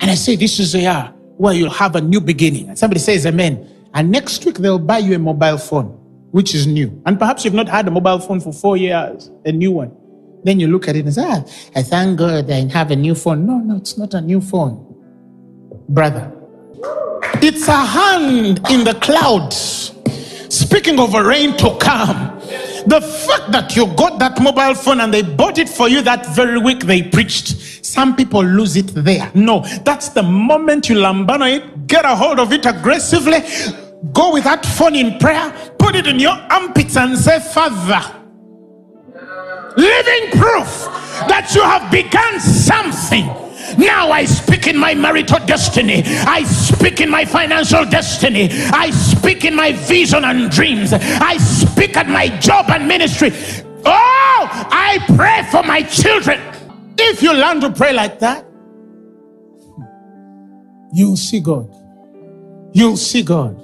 [0.00, 2.68] And I say, This is a year where you'll have a new beginning.
[2.68, 3.70] And somebody says, Amen.
[3.94, 5.86] And next week, they'll buy you a mobile phone,
[6.32, 7.00] which is new.
[7.06, 9.96] And perhaps you've not had a mobile phone for four years, a new one.
[10.42, 11.42] Then you look at it and say, ah,
[11.74, 13.46] I thank God I have a new phone.
[13.46, 14.84] No, no, it's not a new phone.
[15.88, 16.30] Brother,
[17.42, 19.92] it's a hand in the clouds
[20.48, 22.38] speaking of a rain to come.
[22.86, 26.34] The fact that you got that mobile phone and they bought it for you that
[26.34, 29.30] very week they preached, some people lose it there.
[29.34, 33.40] No, that's the moment you lambano it, get a hold of it aggressively,
[34.12, 38.02] go with that phone in prayer, put it in your armpits and say, Father,
[39.76, 40.86] living proof
[41.26, 43.43] that you have begun something
[43.78, 46.02] now I speak in my marital destiny.
[46.04, 48.48] I speak in my financial destiny.
[48.52, 50.92] I speak in my vision and dreams.
[50.92, 53.32] I speak at my job and ministry.
[53.84, 56.40] Oh, I pray for my children.
[56.98, 58.46] If you learn to pray like that,
[60.92, 61.68] you'll see God.
[62.72, 63.60] You'll see God.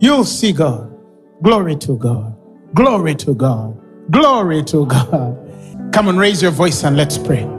[0.00, 0.94] You'll see God.
[1.42, 2.36] Glory to God.
[2.74, 3.78] Glory to God.
[4.10, 5.92] Glory to God.
[5.92, 7.57] Come and raise your voice and let's pray.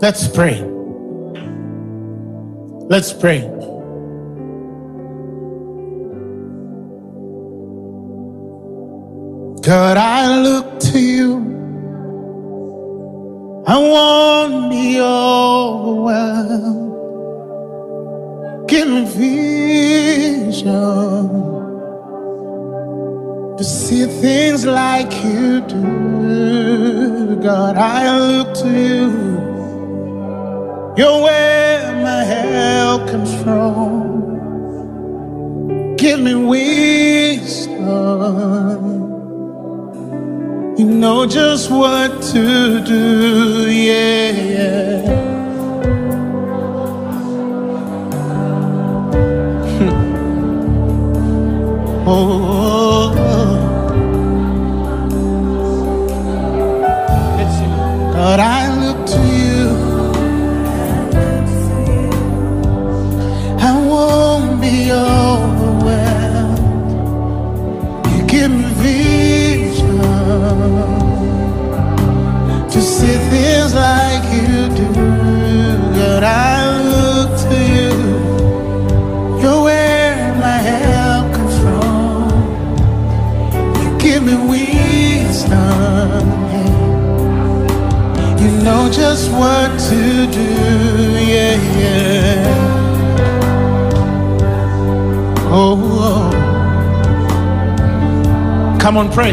[0.00, 0.60] Let's pray.
[2.88, 3.40] Let's pray.
[9.62, 11.36] God, I look to you.
[13.66, 16.74] I won't be overwhelmed.
[18.68, 20.74] Give me vision
[23.56, 27.36] to see things like you do.
[27.42, 29.43] God, I look to you.
[30.96, 34.46] You're where my help comes from.
[35.96, 37.82] Give me wisdom.
[40.78, 45.02] You know just what to do, yeah.
[52.06, 53.24] oh, oh, oh.
[58.12, 59.33] God, I look to you.
[64.84, 66.58] Be overwhelmed.
[68.14, 70.00] You give me vision
[72.72, 74.88] to see things like you do.
[75.96, 76.56] God, I
[76.92, 77.94] look to you.
[79.40, 82.28] You're where my help comes from.
[83.80, 86.24] You give me wisdom.
[88.40, 91.13] You know just what to do.
[98.84, 99.32] Come on, pray.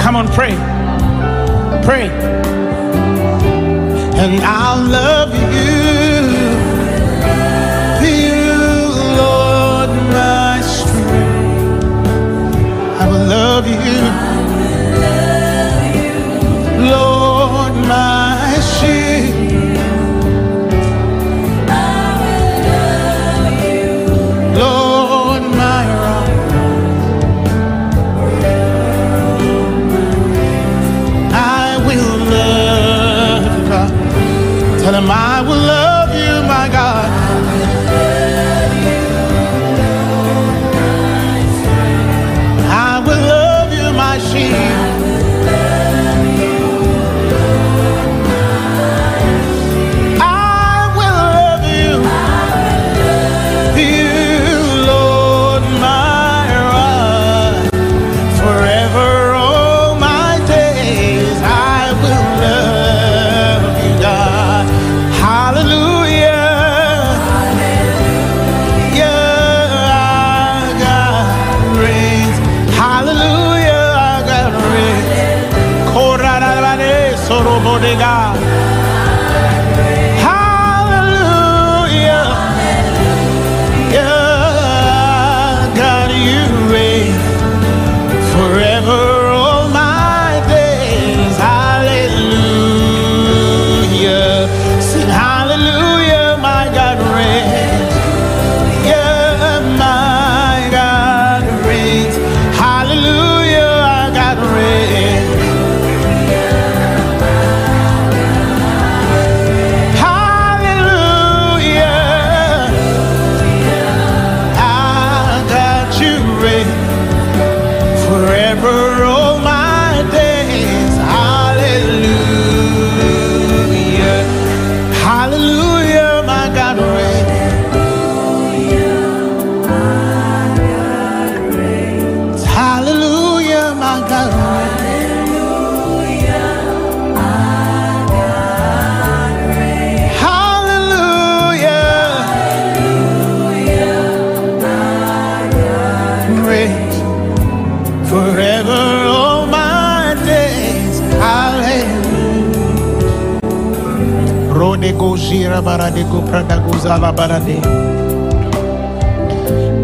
[0.00, 0.54] Come on, pray.
[1.84, 2.08] Pray.
[4.16, 5.75] And I'll love you.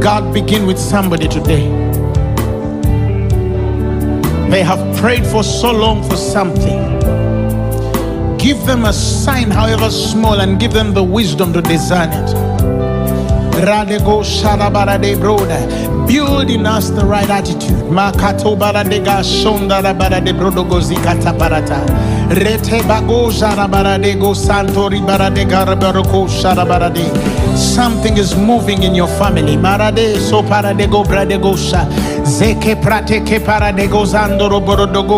[0.00, 1.68] God begin with somebody today.
[4.50, 6.98] They have prayed for so long for something.
[8.36, 12.52] Give them a sign, however small, and give them the wisdom to discern it.
[16.12, 17.72] Build in us the right attitude.
[17.88, 21.78] Makato baradega shonda barade brodogo zikata barata.
[22.28, 27.56] Rete bago sharabaradego santori baradega rabaroko sharabarade.
[27.56, 29.56] Something is moving in your family.
[29.56, 31.86] Marade so paradego bradego sha.
[32.24, 32.76] Zeke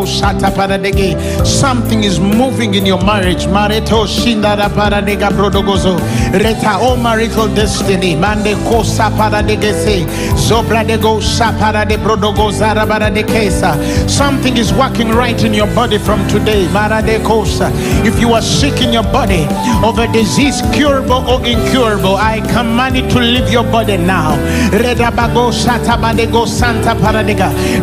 [0.06, 1.46] shata.
[1.46, 3.46] Something is moving in your marriage.
[3.46, 5.98] Mareto shindara paradega brodogozo.
[6.32, 8.16] Reta o marital destiny.
[8.16, 10.04] Mande kosa paradege se.
[10.34, 13.74] Zobra de go sapara de brodogo zarabara de kesa.
[14.08, 16.66] Something is working right in your body from today.
[16.72, 17.70] Mara de kosa.
[18.04, 19.46] If you are sick in your body
[19.84, 24.36] of a disease curable or incurable, I command it to leave your body now.
[24.70, 26.93] Redabago shatabadego santa paradega.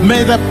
[0.01, 0.50] May the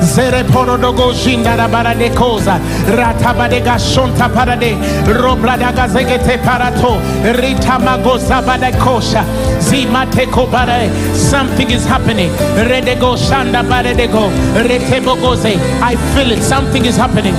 [0.00, 2.58] Zere porodogo shindara barade koza.
[2.86, 4.76] Ratabadega shonta parade.
[5.06, 7.00] Robladaga zegete parato.
[7.38, 9.24] Ritamago zabada kosha.
[9.60, 10.90] Zimateko bare.
[11.14, 12.30] Something is happening.
[12.68, 14.30] Redego shanda baredego.
[14.54, 15.56] Retebogoze.
[15.82, 16.42] I feel it.
[16.42, 17.34] Something is happening.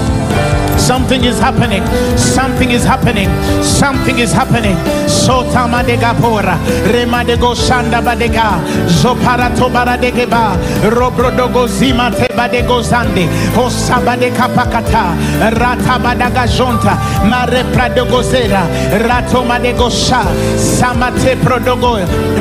[0.77, 1.83] Something is happening.
[2.17, 3.29] Something is happening.
[3.63, 4.75] Something is happening.
[5.07, 6.57] Sota madega pora.
[6.91, 8.59] Remadego sanda badega.
[8.87, 10.57] Zoparato baradegeba
[10.91, 13.27] robrodogo zima te badego zande.
[13.55, 15.15] Hosabade kapakata
[15.59, 16.97] rata badaga jonta
[17.29, 18.63] mare pradogo zera.
[19.07, 20.23] Rato madego sha.
[20.57, 21.97] Samate prodogo.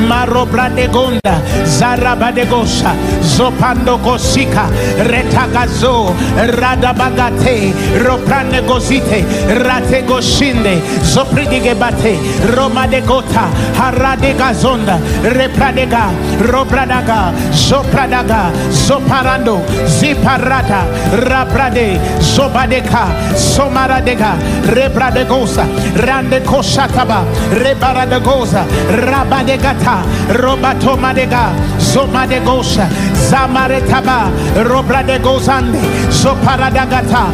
[0.08, 1.40] Maro bradegonda.
[1.66, 4.66] Zara badegosha zopando gosika
[5.08, 7.72] retagazo radabagate
[8.04, 8.21] roprane
[8.66, 9.24] gozite
[9.64, 12.16] rate goshinde zopridige bate
[12.56, 13.48] roma de gota
[13.78, 16.10] harade gazonda repradega
[16.40, 20.84] robradaga zopradaga zoparando ziparata
[21.28, 23.06] rabrade zobadeka
[23.36, 24.34] somaradega
[24.74, 25.64] rebradegosa
[26.06, 30.02] rande koshataba rebaradegosa rabadegata
[30.40, 32.86] robatomadega zomadegosha
[33.30, 34.30] zamaretaba
[34.64, 35.78] robradegozande
[36.10, 37.26] zoparadagata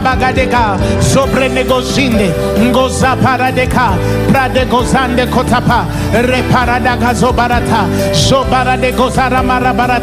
[0.00, 2.32] ratabagadega zobrenegozinde
[2.70, 3.92] ngozaparadeka
[4.28, 10.00] pradegozande kotapa reparadaga zobarata zobaradegozaramarabara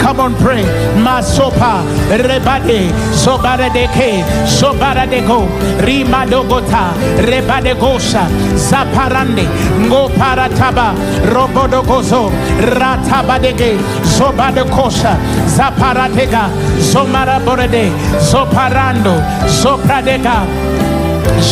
[0.00, 0.64] come on pray.
[1.04, 5.48] Masopa rebade zobaradeke zobaradego
[5.80, 8.26] rimadogota rebadegosha
[8.56, 9.46] zaparande
[9.88, 10.94] ngoparataba
[11.32, 12.30] robodogozo
[12.78, 13.76] ratabadege
[14.16, 15.16] zobadekosha
[15.46, 16.48] zaparatega
[16.80, 17.90] zomaraborede
[18.30, 19.14] zoparando
[19.46, 20.46] zopradega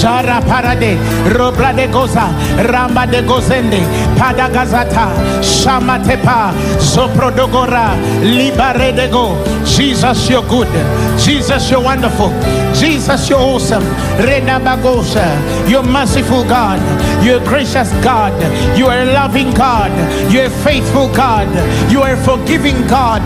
[0.01, 0.97] Jara parade,
[1.35, 2.28] robra de goza,
[2.70, 3.80] ramba de gozende,
[4.16, 5.09] padagazata,
[5.43, 9.37] shamatepa, soprodogora, libare de go.
[9.64, 10.68] Jesus, you're good.
[11.18, 12.30] Jesus, you're wonderful.
[12.74, 13.85] Jesus, you're awesome.
[14.18, 15.26] Rena bagosa,
[15.68, 16.80] you're merciful God.
[17.24, 18.33] You're gracious God.
[18.76, 19.93] You are loving God.
[20.33, 21.49] You're faithful God.
[21.91, 23.22] You are forgiving God.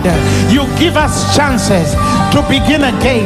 [0.50, 1.94] You give us chances
[2.36, 3.24] to begin again.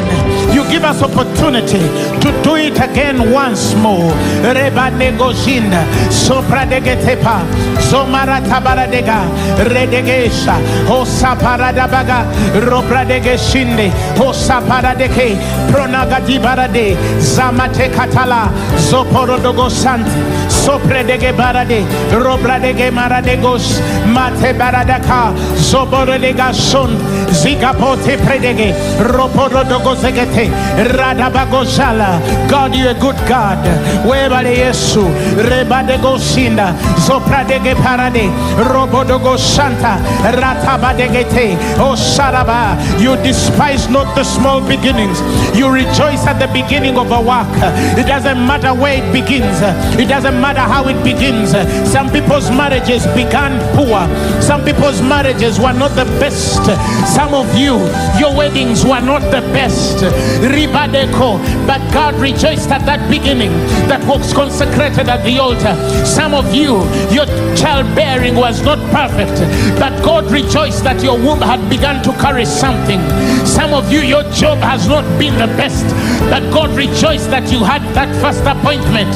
[0.55, 1.83] You give us opportunity
[2.23, 4.11] to do it again once more.
[4.47, 7.43] Reba negoshinda, sopra degetepa,
[7.91, 9.27] zomara tabaradega,
[9.67, 10.55] redegesha,
[10.87, 12.23] hosa paradabaga,
[12.71, 15.35] robra degeshinde, hosa paradeke,
[15.71, 18.47] pronaga dibarade, zamate katala,
[18.79, 20.21] zoporodogo santi,
[20.65, 21.81] sopre dege barade,
[22.23, 23.81] robra dege maradegos,
[24.15, 26.91] mate baradaka, zoborodega son,
[27.33, 28.75] zigapote predege,
[29.13, 30.51] roporodogo zegete,
[30.93, 32.21] radabagoshala.
[32.49, 33.59] God, you're a good God.
[34.05, 35.05] Webale Yesu,
[35.49, 36.75] rebadego sinda,
[37.07, 38.29] zopradege parade,
[38.71, 39.97] robodogo santa,
[40.39, 42.77] ratabadegete, oh saraba.
[43.01, 45.21] You despise not the small beginnings.
[45.57, 47.49] You rejoice at the beginning of a work.
[47.97, 49.59] It doesn't matter where it begins.
[49.99, 51.51] It doesn't matter how it begins.
[51.91, 54.07] Some people's marriages began poor.
[54.41, 56.65] Some people's marriages were not the best.
[57.15, 57.79] Some of you,
[58.19, 59.99] your weddings were not the best.
[60.43, 63.51] Ribadeko, but God rejoiced at that beginning
[63.89, 65.75] that was consecrated at the altar.
[66.05, 67.27] Some of you, your
[67.57, 69.41] childbearing was not perfect,
[69.79, 73.01] but God rejoiced that your womb had begun to carry something.
[73.47, 75.85] Some of you, your job has not been the best,
[76.31, 79.13] but God rejoiced that you had that first appointment.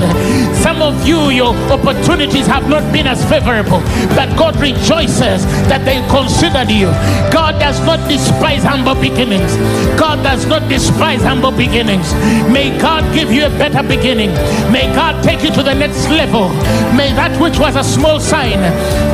[0.62, 3.80] Some of you, your opportunities have not been as favorable,
[4.16, 6.86] but God rejoices that they considered you.
[7.32, 9.56] God does not despise humble beginnings.
[9.98, 12.12] God does not despise humble beginnings.
[12.50, 14.30] May God give you a better beginning.
[14.72, 16.48] May God take you to the next level.
[16.96, 18.58] May that which was a small sign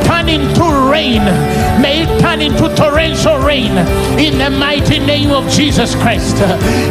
[0.05, 1.23] turn into rain.
[1.81, 3.77] May it turn into torrential rain
[4.17, 6.35] in the mighty name of Jesus Christ.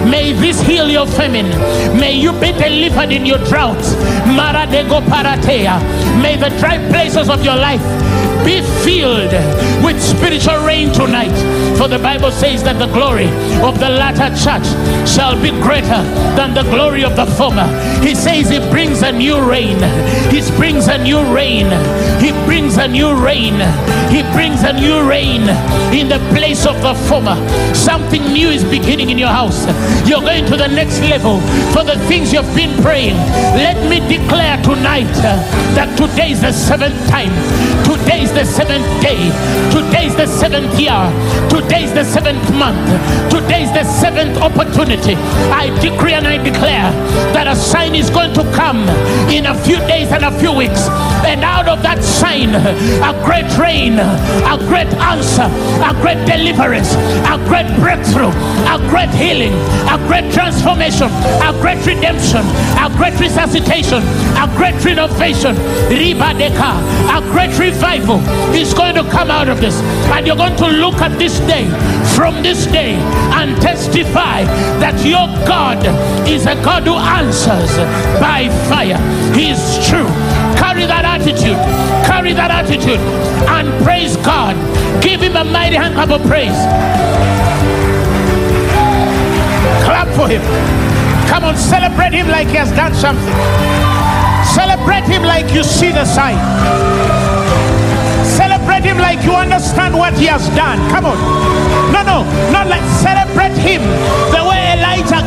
[0.06, 1.50] May this heal your famine.
[1.98, 3.84] May you be delivered in your drought.
[4.38, 4.99] Maradego.
[5.02, 5.80] Paratea
[6.22, 7.80] may the dry places of your life
[8.44, 9.32] be filled
[9.84, 11.34] with spiritual rain tonight.
[11.76, 13.28] For the Bible says that the glory
[13.62, 14.66] of the latter church
[15.08, 16.02] shall be greater
[16.36, 17.66] than the glory of the former.
[18.00, 19.78] He says he brings a new rain.
[20.30, 21.70] He brings a new rain.
[22.20, 23.54] He brings a new rain.
[24.10, 25.42] He brings a new rain
[25.92, 27.36] in the place of the former.
[27.74, 29.66] Something new is beginning in your house.
[30.08, 31.40] You're going to the next level
[31.72, 33.16] for the things you've been praying.
[33.56, 35.10] Let me declare tonight
[35.76, 37.32] that today is the seventh time.
[37.90, 39.18] Today is the seventh day.
[39.74, 40.94] Today is the seventh year.
[41.50, 42.78] Today is the seventh month.
[43.32, 45.16] Today is the seventh opportunity.
[45.50, 46.92] I decree and I declare
[47.34, 48.88] that a sign is going to come
[49.28, 50.86] in a few days and a few weeks.
[51.30, 55.46] And out of that sign, a great rain, a great answer,
[55.78, 56.90] a great deliverance,
[57.22, 58.34] a great breakthrough,
[58.66, 59.54] a great healing,
[59.86, 61.06] a great transformation,
[61.46, 62.42] a great redemption,
[62.82, 64.02] a great resuscitation,
[64.42, 65.54] a great renovation,
[65.86, 66.72] ribadeka,
[67.14, 68.18] a great revival
[68.50, 69.78] is going to come out of this.
[70.10, 71.70] And you're going to look at this day
[72.18, 72.98] from this day
[73.38, 74.42] and testify
[74.82, 75.78] that your God
[76.26, 77.70] is a God who answers
[78.18, 78.98] by fire.
[79.38, 80.10] He is true.
[80.80, 81.60] Carry that attitude.
[82.08, 83.04] Carry that attitude.
[83.52, 84.56] And praise God.
[85.04, 86.56] Give him a mighty hand clap of praise.
[89.84, 90.40] Clap for him.
[91.28, 93.28] Come on, celebrate him like he has done something.
[94.56, 96.40] Celebrate him like you see the sign.
[98.24, 100.80] Celebrate him like you understand what he has done.
[100.88, 101.20] Come on.
[101.92, 102.18] No, no,
[102.56, 103.84] not like celebrate him
[104.32, 104.59] the way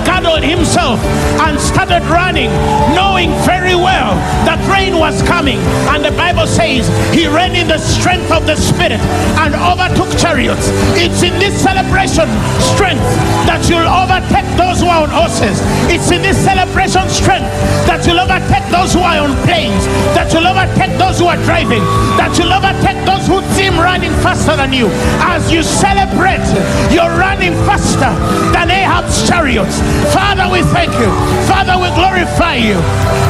[0.06, 1.00] gathered himself
[1.44, 2.52] and started running,
[2.96, 4.16] knowing very well
[4.48, 5.60] that rain was coming.
[5.92, 9.02] And the Bible says he ran in the strength of the Spirit
[9.44, 10.70] and overtook chariots.
[11.00, 12.28] It's in this celebration
[12.60, 13.04] strength
[13.48, 15.60] that you'll overtake those who are on horses.
[15.92, 17.50] It's in this celebration strength
[17.88, 19.86] that you'll overtake those who are on planes,
[20.16, 21.84] that you'll overtake those who are driving,
[22.20, 24.88] that you'll overtake those who seem running faster than you.
[25.24, 26.44] As you celebrate,
[26.92, 28.12] you're running faster
[28.52, 29.80] than Ahab's chariots.
[30.12, 31.10] Father, we thank you.
[31.48, 32.76] Father, we glorify you.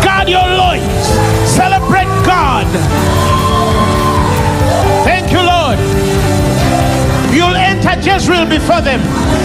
[0.03, 1.06] God, your loins.
[1.49, 2.68] Celebrate God.
[7.85, 9.01] Enter Jezreel before them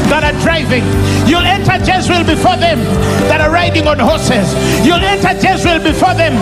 [0.06, 0.86] that are driving.
[1.26, 2.78] You'll enter Jezreel before them
[3.26, 4.46] that are riding on horses.
[4.86, 6.34] You'll enter Jezreel before them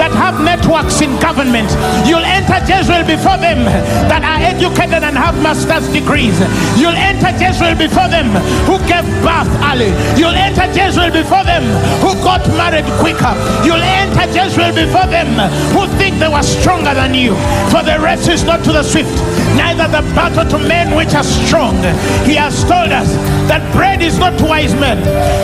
[0.00, 1.68] that have networks in government.
[2.08, 3.68] You'll enter Jezreel before them
[4.08, 6.34] that are educated and have master's degrees.
[6.80, 8.32] You'll enter Jezreel before them
[8.64, 9.92] who gave birth early.
[10.16, 11.68] You'll enter Jezreel before them
[12.00, 13.32] who got married quicker.
[13.60, 15.36] You'll enter Jezreel before them
[15.76, 17.36] who think they were stronger than you.
[17.68, 19.12] For the race is not to the swift,
[19.56, 21.76] neither the battle to men which are strong.
[22.24, 23.08] He has told us
[23.48, 24.98] that bread is not to wise men,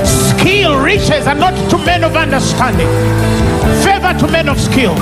[0.07, 2.89] skill, riches are not to men of understanding,
[3.85, 4.95] favor to men of skill.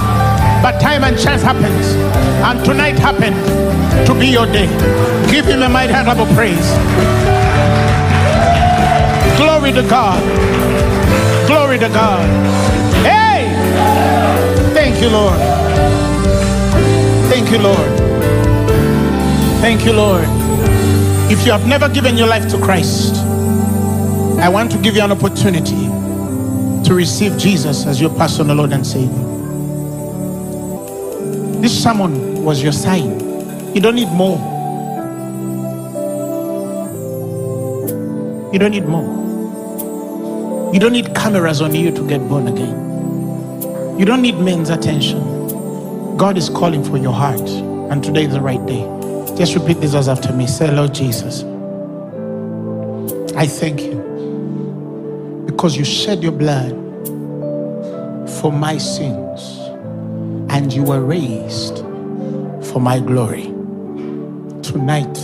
[0.62, 1.86] But time and chance happens,
[2.42, 3.36] and tonight happened
[4.06, 4.66] to be your day.
[5.30, 6.68] Give him a mighty hand of praise.
[9.36, 10.22] Glory to God.
[11.46, 12.24] Glory to God.
[13.04, 13.46] Hey!
[14.72, 15.38] Thank you, Lord.
[17.30, 17.95] Thank you, Lord.
[19.60, 20.24] Thank you, Lord.
[21.30, 23.16] If you have never given your life to Christ,
[24.38, 25.86] I want to give you an opportunity
[26.86, 29.24] to receive Jesus as your personal Lord and Savior.
[31.60, 33.18] This sermon was your sign.
[33.74, 34.38] You don't need more.
[38.52, 40.72] You don't need more.
[40.72, 43.98] You don't need cameras on you to get born again.
[43.98, 46.16] You don't need men's attention.
[46.16, 47.48] God is calling for your heart,
[47.90, 48.95] and today is the right day.
[49.36, 50.46] Just repeat these words after me.
[50.46, 51.42] Say, Lord Jesus,
[53.36, 56.72] I thank you because you shed your blood
[58.40, 59.58] for my sins
[60.50, 61.78] and you were raised
[62.72, 63.44] for my glory.
[64.62, 65.18] Tonight,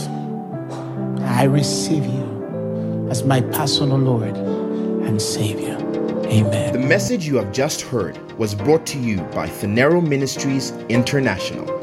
[1.22, 5.76] I receive you as my personal Lord and Savior.
[6.26, 6.72] Amen.
[6.74, 11.71] The message you have just heard was brought to you by Phaneroo Ministries International.